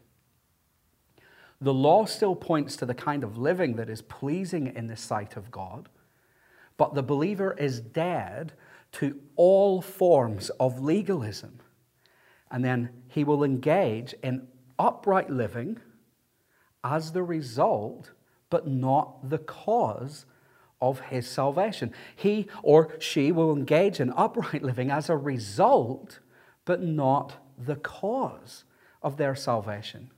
The 1.58 1.72
law 1.72 2.04
still 2.04 2.36
points 2.36 2.76
to 2.76 2.84
the 2.84 2.92
kind 2.92 3.24
of 3.24 3.38
living 3.38 3.76
that 3.76 3.88
is 3.88 4.02
pleasing 4.02 4.66
in 4.66 4.86
the 4.86 4.94
sight 4.94 5.38
of 5.38 5.50
God, 5.50 5.88
but 6.76 6.92
the 6.92 7.02
believer 7.02 7.54
is 7.54 7.80
dead 7.80 8.52
to 8.92 9.18
all 9.34 9.80
forms 9.80 10.50
of 10.60 10.78
legalism 10.78 11.58
and 12.50 12.62
then 12.62 12.90
he 13.08 13.24
will 13.24 13.44
engage 13.44 14.14
in 14.22 14.46
upright 14.78 15.30
living 15.30 15.80
as 16.84 17.12
the 17.12 17.22
result, 17.22 18.10
but 18.50 18.66
not 18.66 19.30
the 19.30 19.38
cause 19.38 20.26
of 20.82 21.00
his 21.00 21.26
salvation. 21.26 21.94
He 22.14 22.46
or 22.62 22.92
she 22.98 23.32
will 23.32 23.54
engage 23.54 24.00
in 24.00 24.12
upright 24.14 24.62
living 24.62 24.90
as 24.90 25.08
a 25.08 25.16
result, 25.16 26.18
but 26.64 26.82
not 26.82 27.36
the 27.58 27.76
cause 27.76 28.64
of 29.02 29.16
their 29.16 29.34
salvation. 29.34 30.10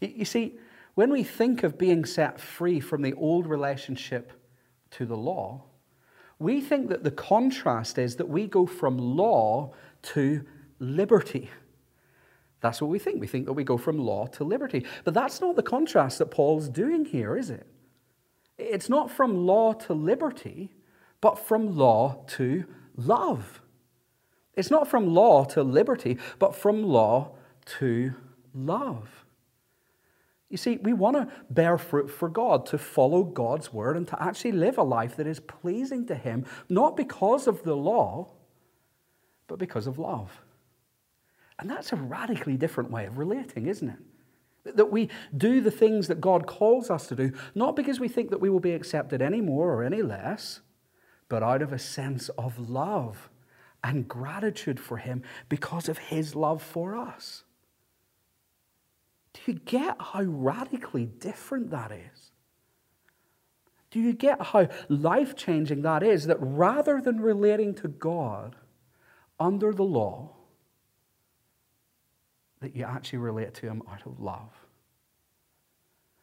You 0.00 0.24
see, 0.24 0.58
when 0.94 1.10
we 1.10 1.22
think 1.22 1.62
of 1.62 1.78
being 1.78 2.04
set 2.04 2.40
free 2.40 2.80
from 2.80 3.02
the 3.02 3.14
old 3.14 3.46
relationship 3.46 4.32
to 4.92 5.06
the 5.06 5.16
law, 5.16 5.64
we 6.38 6.60
think 6.60 6.88
that 6.88 7.04
the 7.04 7.10
contrast 7.10 7.98
is 7.98 8.16
that 8.16 8.28
we 8.28 8.46
go 8.46 8.66
from 8.66 8.98
law 8.98 9.72
to 10.02 10.44
liberty. 10.78 11.50
That's 12.60 12.80
what 12.80 12.90
we 12.90 12.98
think. 12.98 13.20
We 13.20 13.26
think 13.26 13.46
that 13.46 13.52
we 13.52 13.64
go 13.64 13.76
from 13.76 13.98
law 13.98 14.26
to 14.26 14.44
liberty. 14.44 14.84
But 15.04 15.14
that's 15.14 15.40
not 15.40 15.56
the 15.56 15.62
contrast 15.62 16.18
that 16.18 16.30
Paul's 16.30 16.68
doing 16.68 17.04
here, 17.04 17.36
is 17.36 17.50
it? 17.50 17.66
It's 18.56 18.88
not 18.88 19.10
from 19.10 19.46
law 19.46 19.72
to 19.72 19.94
liberty, 19.94 20.70
but 21.20 21.38
from 21.38 21.76
law 21.76 22.24
to 22.28 22.64
love. 22.96 23.62
It's 24.58 24.72
not 24.72 24.88
from 24.88 25.14
law 25.14 25.44
to 25.44 25.62
liberty, 25.62 26.18
but 26.40 26.52
from 26.52 26.82
law 26.82 27.36
to 27.78 28.12
love. 28.52 29.24
You 30.50 30.56
see, 30.56 30.78
we 30.78 30.92
want 30.92 31.14
to 31.14 31.28
bear 31.48 31.78
fruit 31.78 32.10
for 32.10 32.28
God, 32.28 32.66
to 32.66 32.78
follow 32.78 33.22
God's 33.22 33.72
word, 33.72 33.96
and 33.96 34.08
to 34.08 34.20
actually 34.20 34.52
live 34.52 34.76
a 34.76 34.82
life 34.82 35.14
that 35.14 35.28
is 35.28 35.38
pleasing 35.38 36.06
to 36.06 36.16
Him, 36.16 36.44
not 36.68 36.96
because 36.96 37.46
of 37.46 37.62
the 37.62 37.76
law, 37.76 38.32
but 39.46 39.60
because 39.60 39.86
of 39.86 39.96
love. 39.96 40.42
And 41.60 41.70
that's 41.70 41.92
a 41.92 41.96
radically 41.96 42.56
different 42.56 42.90
way 42.90 43.06
of 43.06 43.16
relating, 43.16 43.66
isn't 43.66 43.90
it? 43.90 44.76
That 44.76 44.90
we 44.90 45.08
do 45.36 45.60
the 45.60 45.70
things 45.70 46.08
that 46.08 46.20
God 46.20 46.48
calls 46.48 46.90
us 46.90 47.06
to 47.08 47.14
do, 47.14 47.32
not 47.54 47.76
because 47.76 48.00
we 48.00 48.08
think 48.08 48.30
that 48.30 48.40
we 48.40 48.50
will 48.50 48.58
be 48.58 48.72
accepted 48.72 49.22
any 49.22 49.40
more 49.40 49.72
or 49.72 49.84
any 49.84 50.02
less, 50.02 50.62
but 51.28 51.44
out 51.44 51.62
of 51.62 51.72
a 51.72 51.78
sense 51.78 52.28
of 52.30 52.58
love 52.58 53.30
and 53.84 54.08
gratitude 54.08 54.80
for 54.80 54.96
Him 54.96 55.22
because 55.48 55.88
of 55.88 55.98
His 55.98 56.34
love 56.34 56.62
for 56.62 56.96
us. 56.96 57.44
Do 59.32 59.40
you 59.52 59.58
get 59.58 59.96
how 60.00 60.22
radically 60.22 61.06
different 61.06 61.70
that 61.70 61.92
is? 61.92 62.32
Do 63.90 64.00
you 64.00 64.12
get 64.12 64.42
how 64.42 64.68
life 64.88 65.36
changing 65.36 65.82
that 65.82 66.02
is? 66.02 66.26
That 66.26 66.38
rather 66.40 67.00
than 67.00 67.20
relating 67.20 67.74
to 67.76 67.88
God 67.88 68.56
under 69.40 69.72
the 69.72 69.84
law, 69.84 70.30
that 72.60 72.74
you 72.74 72.84
actually 72.84 73.20
relate 73.20 73.54
to 73.54 73.66
Him 73.66 73.82
out 73.90 74.04
of 74.04 74.20
love. 74.20 74.50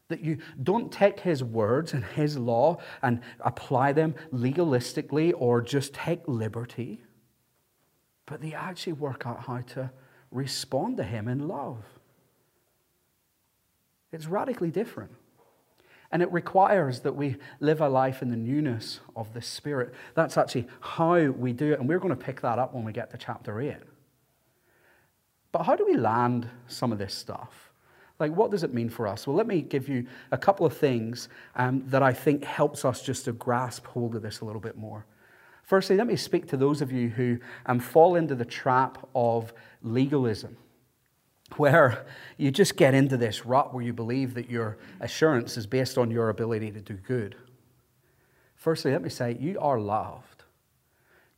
That 0.09 0.19
you 0.21 0.37
don't 0.61 0.91
take 0.91 1.21
His 1.21 1.43
words 1.43 1.93
and 1.93 2.03
His 2.03 2.37
law 2.37 2.77
and 3.01 3.21
apply 3.39 3.93
them 3.93 4.13
legalistically 4.31 5.33
or 5.35 5.61
just 5.61 5.93
take 5.93 6.27
liberty, 6.27 7.04
but 8.25 8.41
they 8.41 8.53
actually 8.53 8.93
work 8.93 9.25
out 9.25 9.41
how 9.41 9.59
to 9.59 9.91
respond 10.31 10.97
to 10.97 11.03
Him 11.03 11.27
in 11.27 11.47
love. 11.47 11.83
It's 14.11 14.27
radically 14.27 14.71
different. 14.71 15.11
And 16.11 16.21
it 16.21 16.31
requires 16.31 17.01
that 17.01 17.13
we 17.13 17.38
live 17.59 17.81
a 17.81 17.89
life 17.89 18.21
in 18.21 18.29
the 18.29 18.38
newness 18.38 18.99
of 19.15 19.33
the 19.33 19.41
Spirit. 19.41 19.93
That's 20.13 20.38
actually 20.38 20.67
how 20.79 21.19
we 21.31 21.51
do 21.51 21.73
it. 21.73 21.79
And 21.79 21.89
we're 21.89 21.99
going 21.99 22.15
to 22.15 22.23
pick 22.23 22.41
that 22.41 22.59
up 22.59 22.73
when 22.73 22.85
we 22.85 22.93
get 22.93 23.11
to 23.11 23.17
chapter 23.17 23.59
8. 23.59 23.75
But 25.51 25.63
how 25.63 25.75
do 25.75 25.85
we 25.85 25.97
land 25.97 26.49
some 26.67 26.91
of 26.91 26.99
this 26.99 27.13
stuff? 27.13 27.71
Like, 28.19 28.31
what 28.33 28.51
does 28.51 28.63
it 28.63 28.73
mean 28.73 28.89
for 28.89 29.07
us? 29.07 29.27
Well, 29.27 29.35
let 29.35 29.47
me 29.47 29.61
give 29.61 29.89
you 29.89 30.05
a 30.31 30.38
couple 30.38 30.65
of 30.65 30.77
things 30.77 31.27
um, 31.55 31.83
that 31.88 32.01
I 32.01 32.13
think 32.13 32.45
helps 32.45 32.85
us 32.85 33.01
just 33.01 33.25
to 33.25 33.33
grasp 33.33 33.85
hold 33.88 34.15
of 34.15 34.21
this 34.21 34.39
a 34.39 34.45
little 34.45 34.61
bit 34.61 34.77
more. 34.77 35.05
Firstly, 35.65 35.97
let 35.97 36.06
me 36.06 36.15
speak 36.15 36.47
to 36.49 36.58
those 36.58 36.82
of 36.82 36.91
you 36.91 37.10
who 37.10 37.39
um, 37.65 37.80
fall 37.80 38.15
into 38.15 38.36
the 38.36 38.45
trap 38.45 39.10
of 39.15 39.51
legalism, 39.82 40.58
where 41.58 42.06
you 42.38 42.51
just 42.51 42.78
get 42.78 42.93
into 42.93 43.17
this 43.17 43.47
rut 43.47 43.73
where 43.73 43.84
you 43.84 43.91
believe 43.91 44.36
that 44.36 44.47
your 44.47 44.78
assurance 44.99 45.58
is 45.58 45.65
based 45.65 45.97
on 45.97 46.12
your 46.12 46.30
ability 46.30 46.71
to 46.71 46.82
do 46.82 46.93
good. 46.93 47.36
Firstly, 48.56 48.91
let 48.91 49.01
me 49.01 49.10
say, 49.10 49.38
you 49.39 49.60
are 49.60 49.80
loved, 49.80 50.43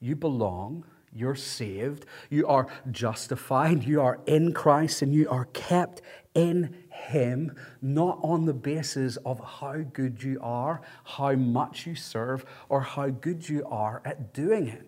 you 0.02 0.14
belong, 0.14 0.84
you're 1.14 1.36
saved. 1.36 2.06
You 2.30 2.48
are 2.48 2.68
justified. 2.92 3.84
You 3.84 4.02
are 4.02 4.20
in 4.26 4.54
Christ 4.54 5.02
and 5.02 5.14
you 5.14 5.30
are 5.30 5.46
kept 5.46 6.02
in 6.34 6.76
Him, 6.90 7.56
not 7.82 8.20
on 8.22 8.46
the 8.46 8.54
basis 8.54 9.18
of 9.18 9.40
how 9.40 9.78
good 9.94 10.22
you 10.22 10.40
are, 10.42 10.82
how 11.04 11.34
much 11.34 11.88
you 11.88 11.96
serve, 11.96 12.46
or 12.70 12.82
how 12.82 13.10
good 13.10 13.48
you 13.50 13.66
are 13.66 14.02
at 14.06 14.34
doing 14.34 14.68
it. 14.68 14.88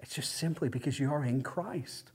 It's 0.00 0.14
just 0.14 0.36
simply 0.36 0.68
because 0.68 1.00
you 1.00 1.10
are 1.10 1.24
in 1.24 1.42
Christ. 1.42 2.12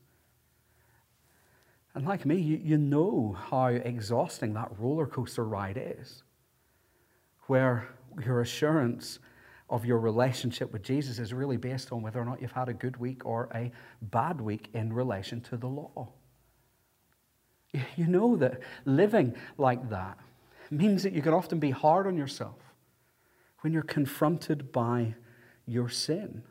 And 1.96 2.06
like 2.06 2.26
me, 2.26 2.38
you, 2.38 2.60
you 2.64 2.78
know 2.78 3.38
how 3.50 3.68
exhausting 3.68 4.54
that 4.54 4.72
roller 4.80 5.06
coaster 5.06 5.44
ride 5.44 5.78
is, 6.00 6.24
where 7.48 7.90
your 8.24 8.42
assurance 8.42 9.20
of 9.74 9.86
your 9.86 9.98
relationship 9.98 10.72
with 10.72 10.84
Jesus 10.84 11.18
is 11.18 11.34
really 11.34 11.58
based 11.58 11.92
on 11.92 12.04
whether 12.04 12.22
or 12.22 12.26
not 12.26 12.40
you've 12.40 12.52
had 12.52 12.70
a 12.70 12.74
good 12.74 12.96
week 12.98 13.26
or 13.26 13.50
a 13.56 13.72
bad 14.04 14.40
week 14.40 14.70
in 14.76 14.94
relation 14.94 15.42
to 15.42 15.58
the 15.58 15.66
law. 15.66 16.10
You 17.96 18.06
know 18.06 18.36
that 18.36 18.62
living 18.86 19.36
like 19.58 19.90
that 19.90 20.20
means 20.70 21.02
that 21.02 21.14
you 21.14 21.24
can 21.24 21.34
often 21.34 21.58
be 21.58 21.72
hard 21.72 22.06
on 22.06 22.16
yourself 22.16 22.60
when 23.62 23.74
you're 23.74 23.82
confronted 23.82 24.72
by 24.72 25.16
your 25.66 25.90
sin. 25.90 26.44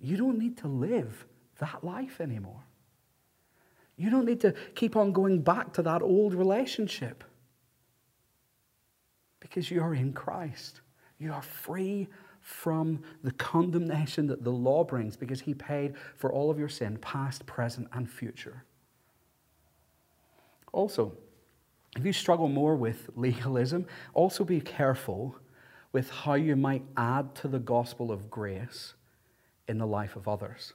You 0.00 0.16
don't 0.16 0.38
need 0.38 0.56
to 0.58 0.66
live 0.66 1.26
that 1.58 1.84
life 1.84 2.22
anymore. 2.22 2.64
You 3.98 4.08
don't 4.08 4.24
need 4.24 4.40
to 4.40 4.54
keep 4.74 4.96
on 4.96 5.12
going 5.12 5.42
back 5.42 5.74
to 5.74 5.82
that 5.82 6.00
old 6.00 6.32
relationship 6.32 7.22
because 9.40 9.70
you're 9.70 9.92
in 9.92 10.14
Christ. 10.14 10.80
You 11.22 11.32
are 11.32 11.42
free 11.42 12.08
from 12.40 13.04
the 13.22 13.30
condemnation 13.32 14.26
that 14.26 14.42
the 14.42 14.50
law 14.50 14.82
brings 14.82 15.16
because 15.16 15.40
he 15.40 15.54
paid 15.54 15.94
for 16.16 16.32
all 16.32 16.50
of 16.50 16.58
your 16.58 16.68
sin, 16.68 16.98
past, 16.98 17.46
present, 17.46 17.86
and 17.92 18.10
future. 18.10 18.64
Also, 20.72 21.12
if 21.96 22.04
you 22.04 22.12
struggle 22.12 22.48
more 22.48 22.74
with 22.74 23.08
legalism, 23.14 23.86
also 24.14 24.42
be 24.42 24.60
careful 24.60 25.36
with 25.92 26.10
how 26.10 26.34
you 26.34 26.56
might 26.56 26.82
add 26.96 27.34
to 27.36 27.46
the 27.46 27.60
gospel 27.60 28.10
of 28.10 28.28
grace 28.28 28.94
in 29.68 29.78
the 29.78 29.86
life 29.86 30.16
of 30.16 30.26
others. 30.26 30.72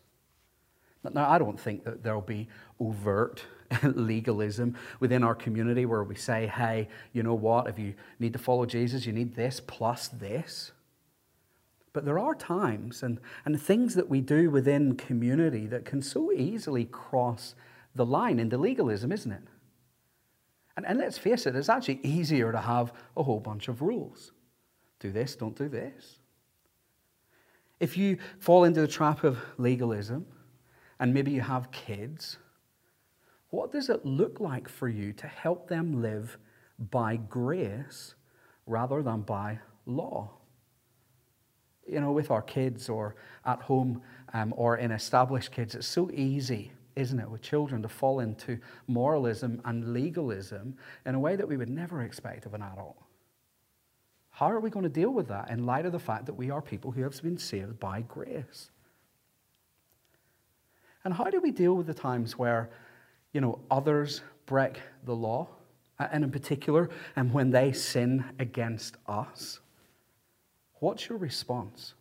Now, 1.13 1.29
I 1.29 1.37
don't 1.39 1.59
think 1.59 1.83
that 1.83 2.03
there'll 2.03 2.21
be 2.21 2.47
overt 2.79 3.43
legalism 3.83 4.75
within 4.99 5.23
our 5.23 5.35
community 5.35 5.85
where 5.85 6.03
we 6.03 6.15
say, 6.15 6.47
hey, 6.47 6.87
you 7.13 7.23
know 7.23 7.33
what, 7.33 7.67
if 7.67 7.77
you 7.77 7.93
need 8.19 8.33
to 8.33 8.39
follow 8.39 8.65
Jesus, 8.65 9.05
you 9.05 9.13
need 9.13 9.35
this 9.35 9.59
plus 9.59 10.07
this. 10.09 10.71
But 11.93 12.05
there 12.05 12.19
are 12.19 12.35
times 12.35 13.03
and, 13.03 13.19
and 13.45 13.59
things 13.59 13.95
that 13.95 14.09
we 14.09 14.21
do 14.21 14.49
within 14.49 14.95
community 14.95 15.65
that 15.67 15.85
can 15.85 16.01
so 16.01 16.31
easily 16.31 16.85
cross 16.85 17.55
the 17.95 18.05
line 18.05 18.39
into 18.39 18.57
legalism, 18.57 19.11
isn't 19.11 19.31
it? 19.31 19.43
And, 20.75 20.85
and 20.85 20.99
let's 20.99 21.17
face 21.17 21.47
it, 21.47 21.55
it's 21.55 21.69
actually 21.69 21.99
easier 22.03 22.51
to 22.51 22.59
have 22.59 22.93
a 23.15 23.23
whole 23.23 23.39
bunch 23.39 23.67
of 23.67 23.81
rules. 23.81 24.31
Do 24.99 25.11
this, 25.11 25.35
don't 25.35 25.55
do 25.55 25.67
this. 25.67 26.19
If 27.79 27.97
you 27.97 28.17
fall 28.39 28.63
into 28.63 28.81
the 28.81 28.87
trap 28.87 29.23
of 29.23 29.39
legalism, 29.57 30.25
and 30.99 31.13
maybe 31.13 31.31
you 31.31 31.41
have 31.41 31.71
kids, 31.71 32.37
what 33.49 33.71
does 33.71 33.89
it 33.89 34.05
look 34.05 34.39
like 34.39 34.67
for 34.67 34.89
you 34.89 35.13
to 35.13 35.27
help 35.27 35.67
them 35.67 36.01
live 36.01 36.37
by 36.91 37.15
grace 37.15 38.15
rather 38.65 39.01
than 39.01 39.21
by 39.21 39.59
law? 39.85 40.31
You 41.87 42.01
know, 42.01 42.11
with 42.11 42.31
our 42.31 42.41
kids 42.41 42.89
or 42.89 43.15
at 43.45 43.61
home 43.61 44.01
um, 44.33 44.53
or 44.57 44.77
in 44.77 44.91
established 44.91 45.51
kids, 45.51 45.75
it's 45.75 45.87
so 45.87 46.11
easy, 46.13 46.71
isn't 46.97 47.19
it, 47.19 47.29
with 47.29 47.41
children 47.41 47.81
to 47.83 47.87
fall 47.87 48.19
into 48.19 48.59
moralism 48.87 49.61
and 49.63 49.93
legalism 49.93 50.75
in 51.05 51.15
a 51.15 51.19
way 51.19 51.37
that 51.37 51.47
we 51.47 51.55
would 51.55 51.69
never 51.69 52.03
expect 52.03 52.45
of 52.45 52.53
an 52.53 52.61
adult. 52.61 52.97
How 54.31 54.51
are 54.51 54.59
we 54.59 54.69
going 54.69 54.83
to 54.83 54.89
deal 54.89 55.09
with 55.09 55.29
that 55.29 55.49
in 55.49 55.65
light 55.65 55.85
of 55.85 55.93
the 55.93 55.99
fact 55.99 56.25
that 56.25 56.33
we 56.33 56.51
are 56.51 56.61
people 56.61 56.91
who 56.91 57.01
have 57.03 57.19
been 57.23 57.37
saved 57.37 57.79
by 57.79 58.01
grace? 58.01 58.69
And 61.05 61.13
how 61.13 61.23
do 61.29 61.39
we 61.39 61.51
deal 61.51 61.73
with 61.73 61.87
the 61.87 61.93
times 61.93 62.37
where 62.37 62.69
you 63.37 63.41
know, 63.41 63.59
others 63.69 64.21
break 64.47 64.81
the 65.05 65.13
law, 65.13 65.47
and 65.99 66.23
in 66.23 66.31
particular, 66.31 66.89
and 67.15 67.31
when 67.31 67.51
they 67.51 67.71
sin 67.71 68.25
against 68.39 68.97
us, 69.05 69.59
what's 70.79 71.07
your 71.07 71.19
response? 71.19 71.93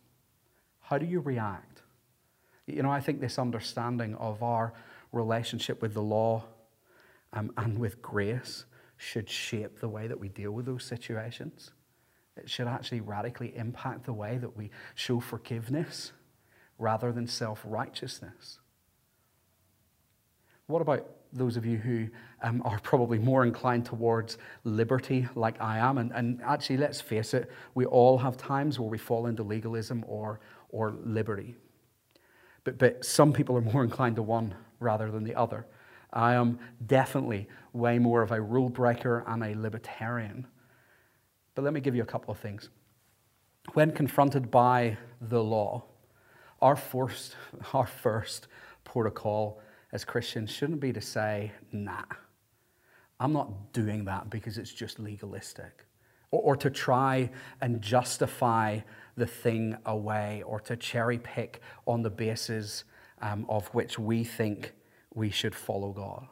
How 0.79 0.97
do 0.97 1.05
you 1.05 1.19
react? 1.19 1.83
You 2.65 2.81
know, 2.81 2.89
I 2.89 3.01
think 3.01 3.21
this 3.21 3.37
understanding 3.37 4.15
of 4.15 4.41
our 4.41 4.73
relationship 5.11 5.79
with 5.79 5.93
the 5.93 6.01
law 6.01 6.43
um, 7.33 7.53
and 7.55 7.77
with 7.77 8.01
grace 8.01 8.65
should 8.95 9.29
shape 9.29 9.79
the 9.79 9.89
way 9.89 10.07
that 10.07 10.19
we 10.19 10.29
deal 10.29 10.49
with 10.49 10.65
those 10.65 10.83
situations. 10.83 11.69
It 12.35 12.49
should 12.49 12.65
actually 12.65 13.01
radically 13.01 13.55
impact 13.55 14.05
the 14.05 14.13
way 14.13 14.39
that 14.39 14.57
we 14.57 14.71
show 14.95 15.19
forgiveness 15.19 16.13
rather 16.79 17.11
than 17.11 17.27
self 17.27 17.61
righteousness. 17.63 18.57
What 20.65 20.81
about 20.81 21.07
those 21.33 21.57
of 21.57 21.65
you 21.65 21.77
who 21.77 22.07
um, 22.41 22.61
are 22.65 22.79
probably 22.79 23.19
more 23.19 23.45
inclined 23.45 23.85
towards 23.85 24.37
liberty, 24.63 25.27
like 25.35 25.59
I 25.61 25.77
am. 25.79 25.97
And, 25.97 26.11
and 26.13 26.41
actually, 26.41 26.77
let's 26.77 27.01
face 27.01 27.33
it, 27.33 27.49
we 27.75 27.85
all 27.85 28.17
have 28.17 28.37
times 28.37 28.79
where 28.79 28.89
we 28.89 28.97
fall 28.97 29.27
into 29.27 29.43
legalism 29.43 30.03
or, 30.07 30.39
or 30.69 30.95
liberty. 31.03 31.55
But, 32.63 32.77
but 32.77 33.05
some 33.05 33.33
people 33.33 33.57
are 33.57 33.61
more 33.61 33.83
inclined 33.85 34.15
to 34.17 34.23
one 34.23 34.55
rather 34.79 35.11
than 35.11 35.23
the 35.23 35.35
other. 35.35 35.65
I 36.13 36.33
am 36.33 36.59
definitely 36.85 37.47
way 37.73 37.99
more 37.99 38.21
of 38.21 38.31
a 38.31 38.41
rule 38.41 38.69
breaker 38.69 39.23
and 39.27 39.43
a 39.43 39.55
libertarian. 39.55 40.47
But 41.55 41.63
let 41.63 41.73
me 41.73 41.81
give 41.81 41.95
you 41.95 42.03
a 42.03 42.05
couple 42.05 42.31
of 42.31 42.39
things. 42.39 42.69
When 43.73 43.91
confronted 43.91 44.49
by 44.49 44.97
the 45.19 45.43
law, 45.43 45.83
our 46.61 46.75
first, 46.75 47.35
our 47.73 47.87
first 47.87 48.47
protocol 48.83 49.59
as 49.91 50.03
Christians 50.03 50.51
shouldn't 50.51 50.79
be 50.79 50.91
to 50.93 51.01
say, 51.01 51.51
nah, 51.71 52.03
I'm 53.19 53.33
not 53.33 53.73
doing 53.73 54.05
that 54.05 54.29
because 54.29 54.57
it's 54.57 54.73
just 54.73 54.99
legalistic. 54.99 55.85
Or, 56.31 56.41
or 56.41 56.55
to 56.57 56.69
try 56.69 57.29
and 57.61 57.81
justify 57.81 58.79
the 59.15 59.25
thing 59.25 59.77
away 59.85 60.43
or 60.45 60.59
to 60.61 60.75
cherry 60.75 61.17
pick 61.17 61.61
on 61.85 62.01
the 62.03 62.09
basis 62.09 62.83
um, 63.21 63.45
of 63.49 63.67
which 63.69 63.97
we 63.97 64.23
think 64.23 64.73
we 65.13 65.29
should 65.29 65.55
follow 65.55 65.91
God. 65.91 66.27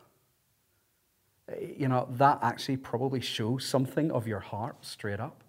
You 1.61 1.87
know, 1.87 2.07
that 2.11 2.39
actually 2.41 2.77
probably 2.77 3.21
shows 3.21 3.65
something 3.65 4.11
of 4.11 4.27
your 4.27 4.39
heart 4.39 4.77
straight 4.81 5.19
up. 5.19 5.43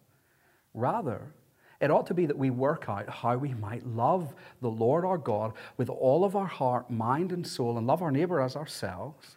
Rather, 0.75 1.33
it 1.81 1.91
ought 1.91 2.07
to 2.07 2.15
be 2.15 2.27
that 2.27 2.39
we 2.39 2.51
work 2.51 2.89
out 2.89 3.09
how 3.09 3.37
we 3.37 3.55
might 3.55 3.87
love 3.87 4.35
the 4.61 4.71
Lord 4.71 5.05
our 5.05 5.19
God 5.19 5.53
with 5.77 5.89
all 5.89 6.25
of 6.25 6.35
our 6.35 6.47
heart, 6.47 6.91
mind, 6.91 7.33
and 7.33 7.47
soul, 7.47 7.77
and 7.77 7.87
love 7.87 8.03
our 8.03 8.11
neighbor 8.11 8.41
as 8.41 8.57
ourselves, 8.57 9.37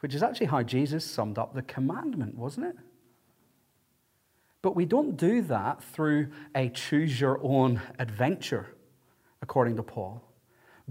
which 0.00 0.14
is 0.14 0.22
actually 0.22 0.46
how 0.46 0.62
Jesus 0.62 1.04
summed 1.04 1.38
up 1.38 1.54
the 1.54 1.62
commandment, 1.62 2.36
wasn't 2.36 2.66
it? 2.66 2.76
But 4.62 4.76
we 4.76 4.84
don't 4.84 5.16
do 5.16 5.42
that 5.42 5.82
through 5.82 6.28
a 6.54 6.68
choose 6.68 7.20
your 7.20 7.38
own 7.42 7.82
adventure, 7.98 8.68
according 9.42 9.76
to 9.76 9.82
Paul. 9.82 10.22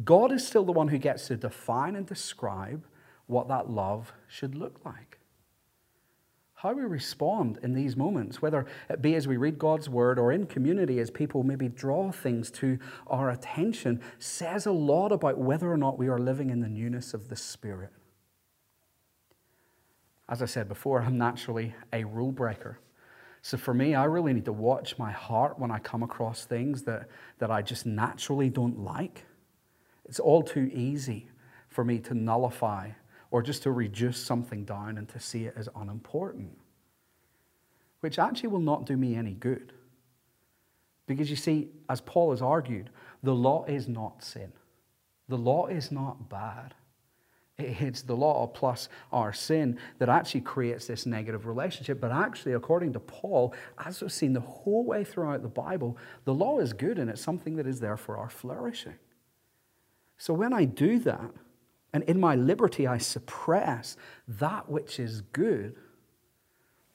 God 0.04 0.32
is 0.32 0.46
still 0.46 0.66
the 0.66 0.72
one 0.72 0.90
who 0.90 0.98
gets 0.98 1.28
to 1.28 1.38
define 1.38 1.96
and 1.96 2.06
describe 2.06 2.86
what 3.28 3.48
that 3.48 3.70
love 3.70 4.14
should 4.28 4.56
look 4.56 4.80
like 4.84 5.20
how 6.64 6.72
we 6.72 6.84
respond 6.84 7.60
in 7.62 7.74
these 7.74 7.98
moments, 7.98 8.42
whether 8.42 8.66
it 8.90 9.02
be 9.02 9.16
as 9.16 9.28
we 9.28 9.36
read 9.36 9.60
God's 9.60 9.90
word 9.90 10.18
or 10.18 10.32
in 10.32 10.46
community 10.46 11.00
as 11.00 11.12
people 11.12 11.44
maybe 11.44 11.68
draw 11.68 12.10
things 12.10 12.50
to 12.52 12.80
our 13.06 13.32
attention, 13.32 14.00
says 14.18 14.66
a 14.66 14.72
lot 14.72 15.12
about 15.12 15.38
whether 15.38 15.70
or 15.70 15.76
not 15.76 16.00
we 16.00 16.08
are 16.08 16.18
living 16.18 16.50
in 16.50 16.62
the 16.62 16.70
newness 16.70 17.14
of 17.14 17.28
the 17.28 17.36
Spirit. 17.36 17.90
As 20.30 20.42
I 20.42 20.46
said 20.46 20.70
before, 20.70 21.02
I'm 21.02 21.18
naturally 21.18 21.76
a 21.92 22.06
rule 22.06 22.32
breaker. 22.32 22.80
So 23.42 23.58
for 23.58 23.74
me, 23.74 23.94
I 23.94 24.06
really 24.06 24.32
need 24.32 24.46
to 24.46 24.54
watch 24.54 24.98
my 24.98 25.12
heart 25.12 25.60
when 25.60 25.70
I 25.70 25.80
come 25.80 26.02
across 26.02 26.46
things 26.46 26.84
that, 26.84 27.10
that 27.40 27.52
I 27.52 27.62
just 27.62 27.86
naturally 27.86 28.50
don't 28.50 28.80
like. 28.80 29.26
It's 30.06 30.22
all 30.22 30.42
too 30.42 30.72
easy 30.74 31.28
for 31.68 31.84
me 31.84 32.00
to 32.00 32.14
nullify 32.14 32.92
or 33.34 33.42
just 33.42 33.64
to 33.64 33.72
reduce 33.72 34.20
something 34.20 34.64
down 34.64 34.96
and 35.00 35.10
to 35.10 35.20
see 35.20 35.46
it 35.46 35.56
as 35.58 35.68
unimportant, 35.76 36.56
which 38.02 38.20
actually 38.20 38.50
will 38.50 38.60
not 38.60 38.86
do 38.86 38.96
me 38.96 39.16
any 39.16 39.34
good. 39.34 39.74
Because 41.08 41.32
you 41.32 41.36
see, 41.36 41.70
as 41.90 42.00
Paul 42.00 42.30
has 42.30 42.44
argued, 42.44 42.92
the 43.24 43.34
law 43.34 43.66
is 43.66 43.88
not 43.88 44.24
sin. 44.24 44.54
The 45.30 45.38
law 45.38 45.66
is 45.66 45.92
not 45.92 46.30
bad. 46.30 46.76
It's 47.58 48.04
the 48.04 48.16
law 48.16 48.46
plus 48.46 48.88
our 49.12 49.34
sin 49.34 49.80
that 49.98 50.10
actually 50.10 50.42
creates 50.42 50.86
this 50.86 51.08
negative 51.08 51.48
relationship. 51.48 52.00
But 52.00 52.12
actually, 52.12 52.54
according 52.54 52.94
to 52.94 53.00
Paul, 53.00 53.56
as 53.84 54.00
we've 54.00 54.12
seen 54.12 54.34
the 54.34 54.42
whole 54.42 54.86
way 54.86 55.04
throughout 55.04 55.42
the 55.42 55.48
Bible, 55.48 55.98
the 56.26 56.36
law 56.36 56.60
is 56.60 56.72
good 56.72 57.00
and 57.00 57.10
it's 57.10 57.22
something 57.22 57.56
that 57.56 57.66
is 57.66 57.80
there 57.80 57.98
for 57.98 58.16
our 58.16 58.30
flourishing. 58.30 59.00
So 60.20 60.36
when 60.36 60.54
I 60.54 60.66
do 60.66 61.00
that, 61.00 61.32
and 61.94 62.04
in 62.04 62.20
my 62.20 62.36
liberty 62.36 62.88
I 62.88 62.98
suppress 62.98 63.96
that 64.28 64.68
which 64.68 65.00
is 65.00 65.22
good, 65.22 65.76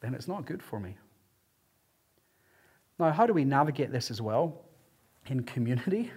then 0.00 0.14
it's 0.14 0.28
not 0.28 0.44
good 0.44 0.62
for 0.62 0.80
me. 0.80 0.96
Now, 2.98 3.12
how 3.12 3.26
do 3.26 3.32
we 3.32 3.44
navigate 3.44 3.92
this 3.92 4.10
as 4.10 4.20
well 4.20 4.64
in 5.26 5.44
community? 5.44 6.10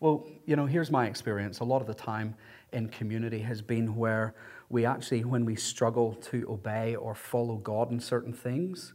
Well, 0.00 0.26
you 0.46 0.56
know, 0.56 0.66
here's 0.66 0.90
my 0.90 1.06
experience. 1.06 1.60
A 1.60 1.64
lot 1.64 1.80
of 1.80 1.86
the 1.86 1.94
time 1.94 2.34
in 2.72 2.88
community 2.88 3.40
has 3.40 3.62
been 3.62 3.96
where 3.96 4.34
we 4.68 4.86
actually, 4.86 5.24
when 5.24 5.44
we 5.44 5.56
struggle 5.56 6.14
to 6.14 6.46
obey 6.48 6.94
or 6.94 7.14
follow 7.14 7.56
God 7.56 7.90
in 7.90 8.00
certain 8.00 8.32
things, 8.32 8.94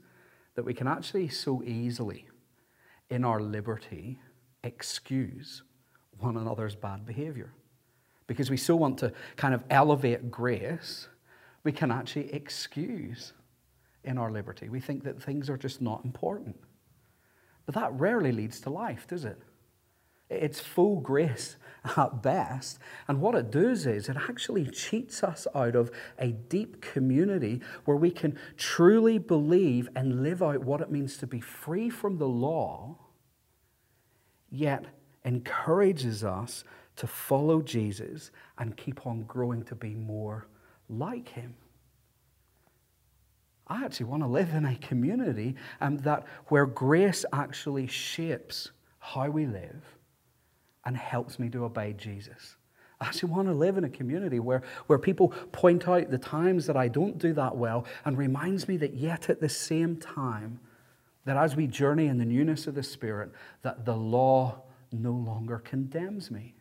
that 0.55 0.63
we 0.63 0.73
can 0.73 0.87
actually 0.87 1.27
so 1.27 1.61
easily, 1.63 2.27
in 3.09 3.23
our 3.23 3.39
liberty, 3.39 4.19
excuse 4.63 5.63
one 6.17 6.37
another's 6.37 6.75
bad 6.75 7.05
behavior 7.05 7.51
because 8.27 8.49
we 8.49 8.57
so 8.57 8.75
want 8.75 8.97
to 8.99 9.11
kind 9.35 9.53
of 9.53 9.63
elevate 9.69 10.31
grace, 10.31 11.07
we 11.63 11.71
can 11.71 11.91
actually 11.91 12.33
excuse 12.33 13.33
in 14.03 14.17
our 14.17 14.31
liberty. 14.31 14.69
We 14.69 14.79
think 14.79 15.03
that 15.03 15.21
things 15.21 15.49
are 15.49 15.57
just 15.57 15.81
not 15.81 16.05
important. 16.05 16.55
But 17.65 17.75
that 17.75 17.93
rarely 17.93 18.31
leads 18.31 18.59
to 18.61 18.69
life, 18.69 19.07
does 19.07 19.25
it? 19.25 19.39
It's 20.29 20.59
full 20.59 20.99
grace 21.01 21.57
at 21.97 22.21
best. 22.21 22.79
And 23.07 23.21
what 23.21 23.35
it 23.35 23.51
does 23.51 23.85
is 23.85 24.09
it 24.09 24.17
actually 24.17 24.65
cheats 24.65 25.23
us 25.23 25.47
out 25.53 25.75
of 25.75 25.91
a 26.17 26.27
deep 26.27 26.81
community 26.81 27.61
where 27.85 27.97
we 27.97 28.11
can 28.11 28.37
truly 28.57 29.17
believe 29.17 29.89
and 29.95 30.23
live 30.23 30.41
out 30.41 30.63
what 30.63 30.81
it 30.81 30.91
means 30.91 31.17
to 31.17 31.27
be 31.27 31.41
free 31.41 31.89
from 31.89 32.17
the 32.17 32.27
law, 32.27 32.97
yet 34.49 34.85
encourages 35.23 36.23
us 36.23 36.63
to 36.97 37.07
follow 37.07 37.61
Jesus 37.61 38.31
and 38.57 38.77
keep 38.77 39.05
on 39.05 39.23
growing 39.23 39.63
to 39.65 39.75
be 39.75 39.93
more 39.93 40.47
like 40.89 41.29
him. 41.29 41.55
I 43.67 43.83
actually 43.83 44.05
want 44.05 44.23
to 44.23 44.27
live 44.27 44.53
in 44.53 44.65
a 44.65 44.75
community 44.75 45.55
um, 45.81 45.97
that 45.99 46.25
where 46.47 46.65
grace 46.65 47.25
actually 47.33 47.87
shapes 47.87 48.71
how 48.99 49.29
we 49.29 49.45
live 49.47 49.83
and 50.85 50.95
helps 50.95 51.39
me 51.39 51.49
to 51.49 51.65
obey 51.65 51.93
Jesus. 51.93 52.57
I 53.01 53.07
actually 53.07 53.31
want 53.31 53.47
to 53.47 53.53
live 53.53 53.77
in 53.77 53.83
a 53.83 53.89
community 53.89 54.39
where, 54.39 54.61
where 54.87 54.99
people 54.99 55.29
point 55.51 55.87
out 55.87 56.09
the 56.09 56.17
times 56.17 56.67
that 56.67 56.77
I 56.77 56.87
don't 56.87 57.17
do 57.17 57.33
that 57.33 57.57
well 57.57 57.85
and 58.05 58.17
reminds 58.17 58.67
me 58.67 58.77
that 58.77 58.93
yet 58.93 59.29
at 59.29 59.41
the 59.41 59.49
same 59.49 59.97
time, 59.97 60.59
that 61.25 61.35
as 61.35 61.55
we 61.55 61.67
journey 61.67 62.05
in 62.05 62.17
the 62.17 62.25
newness 62.25 62.67
of 62.67 62.75
the 62.75 62.83
Spirit, 62.83 63.31
that 63.63 63.83
the 63.83 63.95
law 63.95 64.61
no 64.91 65.11
longer 65.11 65.57
condemns 65.57 66.31
me. 66.31 66.54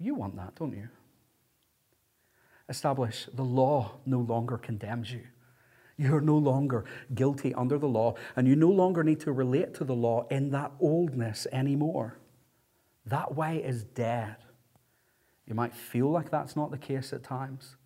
You 0.00 0.14
want 0.14 0.34
that, 0.36 0.56
don't 0.56 0.72
you? 0.72 0.88
Establish 2.68 3.28
the 3.34 3.44
law 3.44 3.98
no 4.06 4.20
longer 4.20 4.56
condemns 4.56 5.12
you. 5.12 5.26
You're 5.98 6.22
no 6.22 6.38
longer 6.38 6.86
guilty 7.14 7.52
under 7.52 7.76
the 7.76 7.86
law, 7.86 8.14
and 8.34 8.48
you 8.48 8.56
no 8.56 8.70
longer 8.70 9.04
need 9.04 9.20
to 9.20 9.32
relate 9.32 9.74
to 9.74 9.84
the 9.84 9.94
law 9.94 10.26
in 10.30 10.50
that 10.52 10.72
oldness 10.80 11.46
anymore. 11.52 12.18
That 13.04 13.34
way 13.34 13.58
is 13.58 13.84
dead. 13.84 14.36
You 15.46 15.54
might 15.54 15.74
feel 15.74 16.10
like 16.10 16.30
that's 16.30 16.56
not 16.56 16.70
the 16.70 16.78
case 16.78 17.12
at 17.12 17.22
times, 17.22 17.76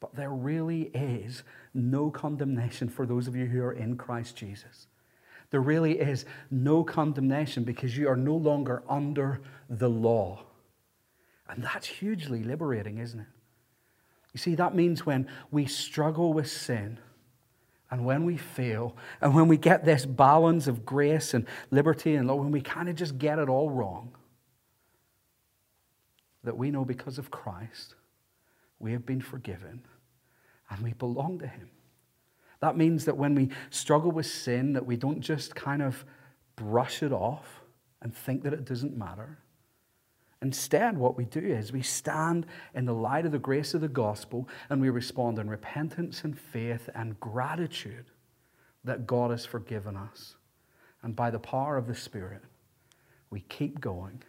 but 0.00 0.14
there 0.14 0.30
really 0.30 0.90
is 0.92 1.42
no 1.72 2.10
condemnation 2.10 2.90
for 2.90 3.06
those 3.06 3.26
of 3.28 3.34
you 3.34 3.46
who 3.46 3.62
are 3.62 3.72
in 3.72 3.96
Christ 3.96 4.36
Jesus. 4.36 4.88
There 5.50 5.62
really 5.62 6.00
is 6.00 6.26
no 6.50 6.84
condemnation 6.84 7.64
because 7.64 7.96
you 7.96 8.08
are 8.08 8.16
no 8.16 8.34
longer 8.34 8.82
under 8.88 9.40
the 9.70 9.88
law. 9.88 10.44
And 11.48 11.62
that's 11.62 11.86
hugely 11.86 12.42
liberating, 12.42 12.98
isn't 12.98 13.20
it? 13.20 13.26
You 14.32 14.38
see, 14.38 14.54
that 14.56 14.74
means 14.74 15.06
when 15.06 15.28
we 15.50 15.66
struggle 15.66 16.32
with 16.32 16.50
sin 16.50 16.98
and 17.90 18.04
when 18.04 18.24
we 18.24 18.36
fail 18.36 18.96
and 19.20 19.34
when 19.34 19.46
we 19.46 19.56
get 19.56 19.84
this 19.84 20.04
balance 20.04 20.66
of 20.66 20.84
grace 20.84 21.34
and 21.34 21.46
liberty 21.70 22.16
and 22.16 22.26
law, 22.26 22.34
when 22.34 22.50
we 22.50 22.60
kind 22.60 22.88
of 22.88 22.96
just 22.96 23.18
get 23.18 23.38
it 23.38 23.48
all 23.48 23.70
wrong, 23.70 24.12
that 26.42 26.56
we 26.56 26.70
know 26.70 26.84
because 26.84 27.18
of 27.18 27.30
Christ, 27.30 27.94
we 28.80 28.92
have 28.92 29.06
been 29.06 29.20
forgiven 29.20 29.82
and 30.70 30.80
we 30.80 30.92
belong 30.94 31.38
to 31.38 31.46
Him. 31.46 31.70
That 32.60 32.76
means 32.76 33.04
that 33.04 33.16
when 33.16 33.34
we 33.34 33.50
struggle 33.70 34.10
with 34.10 34.26
sin, 34.26 34.72
that 34.72 34.84
we 34.84 34.96
don't 34.96 35.20
just 35.20 35.54
kind 35.54 35.82
of 35.82 36.04
brush 36.56 37.02
it 37.02 37.12
off 37.12 37.62
and 38.02 38.14
think 38.14 38.42
that 38.42 38.52
it 38.52 38.64
doesn't 38.64 38.96
matter. 38.96 39.38
Instead, 40.42 40.98
what 40.98 41.16
we 41.16 41.24
do 41.24 41.40
is 41.40 41.72
we 41.72 41.82
stand 41.82 42.46
in 42.74 42.84
the 42.84 42.94
light 42.94 43.24
of 43.24 43.32
the 43.32 43.38
grace 43.38 43.74
of 43.74 43.80
the 43.80 43.88
gospel 43.88 44.48
and 44.68 44.80
we 44.80 44.90
respond 44.90 45.38
in 45.38 45.48
repentance 45.48 46.24
and 46.24 46.38
faith 46.38 46.88
and 46.94 47.18
gratitude 47.20 48.06
that 48.84 49.06
God 49.06 49.30
has 49.30 49.46
forgiven 49.46 49.96
us. 49.96 50.36
And 51.02 51.16
by 51.16 51.30
the 51.30 51.38
power 51.38 51.76
of 51.76 51.86
the 51.86 51.94
Spirit, 51.94 52.42
we 53.30 53.40
keep 53.48 53.80
going, 53.80 54.22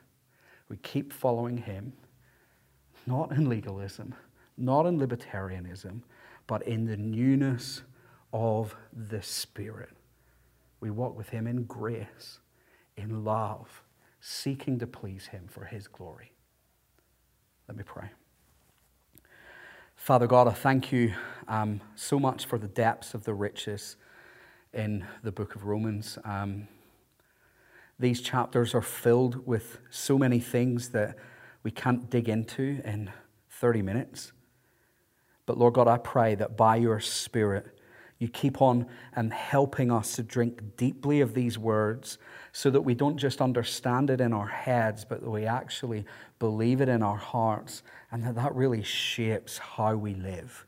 we 0.70 0.78
keep 0.78 1.12
following 1.12 1.58
Him, 1.58 1.94
not 3.06 3.32
in 3.32 3.50
legalism, 3.50 4.16
not 4.58 4.86
in 4.86 5.00
libertarianism, 5.00 6.02
but 6.48 6.64
in 6.64 6.86
the 6.86 6.98
newness 6.98 7.82
of 8.32 8.76
the 8.94 9.22
Spirit. 9.22 9.92
We 10.80 10.92
walk 10.92 11.18
with 11.18 11.30
Him 11.30 11.48
in 11.48 11.64
grace, 11.64 12.40
in 12.96 13.24
love 13.24 13.84
seeking 14.28 14.80
to 14.80 14.88
please 14.88 15.28
Him 15.28 15.48
for 15.48 15.66
His 15.66 15.88
glory. 15.88 16.32
Let 17.68 17.78
me 17.78 17.84
pray. 17.86 18.10
Father 19.96 20.26
God, 20.26 20.48
I 20.48 20.52
thank 20.52 20.92
you 20.92 21.14
um, 21.48 21.80
so 21.96 22.20
much 22.20 22.46
for 22.46 22.58
the 22.58 22.68
depths 22.68 23.14
of 23.14 23.24
the 23.24 23.36
riches 23.36 23.98
in 24.74 25.06
the 25.22 25.32
book 25.32 25.54
of 25.54 25.66
Romans. 25.66 26.18
Um, 26.26 26.68
these 28.00 28.20
chapters 28.20 28.74
are 28.74 28.82
filled 28.82 29.46
with 29.46 29.78
so 29.92 30.18
many 30.18 30.40
things 30.40 30.90
that 30.90 31.16
we 31.62 31.70
can't 31.70 32.10
dig 32.10 32.28
into 32.28 32.82
in 32.84 33.12
30 33.52 33.84
minutes. 33.84 34.34
But 35.46 35.60
Lord 35.60 35.76
God, 35.76 35.88
I 35.88 36.00
pray 36.00 36.34
that 36.34 36.58
by 36.58 36.78
your 36.78 37.00
Spirit, 37.00 37.76
you 38.18 38.28
keep 38.28 38.60
on 38.60 38.88
and 39.14 39.32
helping 39.32 39.92
us 39.92 40.16
to 40.16 40.24
drink 40.24 40.78
deeply 40.78 41.22
of 41.22 41.36
these 41.36 41.60
words 41.60 42.18
so 42.56 42.70
that 42.70 42.80
we 42.80 42.94
don't 42.94 43.18
just 43.18 43.42
understand 43.42 44.10
it 44.10 44.22
in 44.22 44.32
our 44.32 44.48
heads, 44.48 45.04
but 45.04 45.20
that 45.20 45.30
we 45.30 45.46
actually 45.46 46.06
believe 46.40 46.80
it 46.80 46.88
in 46.88 47.04
our 47.04 47.18
hearts 47.18 47.84
and 48.14 48.24
that 48.24 48.36
that 48.36 48.56
really 48.56 48.82
shapes 48.82 49.58
how 49.58 49.94
we 49.94 50.14
live. 50.14 50.66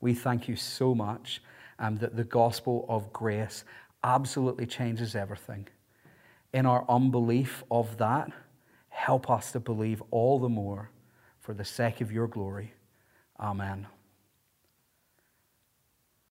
We 0.00 0.14
thank 0.14 0.46
you 0.46 0.54
so 0.54 0.94
much 0.94 1.42
um, 1.80 1.96
that 1.96 2.14
the 2.14 2.22
gospel 2.22 2.86
of 2.88 3.12
grace 3.12 3.64
absolutely 4.04 4.66
changes 4.66 5.16
everything. 5.16 5.66
In 6.52 6.64
our 6.64 6.84
unbelief 6.88 7.64
of 7.72 7.98
that, 7.98 8.30
help 8.90 9.28
us 9.28 9.50
to 9.50 9.58
believe 9.58 10.00
all 10.12 10.38
the 10.38 10.48
more 10.48 10.92
for 11.40 11.54
the 11.54 11.64
sake 11.64 12.00
of 12.00 12.12
your 12.12 12.28
glory. 12.28 12.72
Amen. 13.40 13.88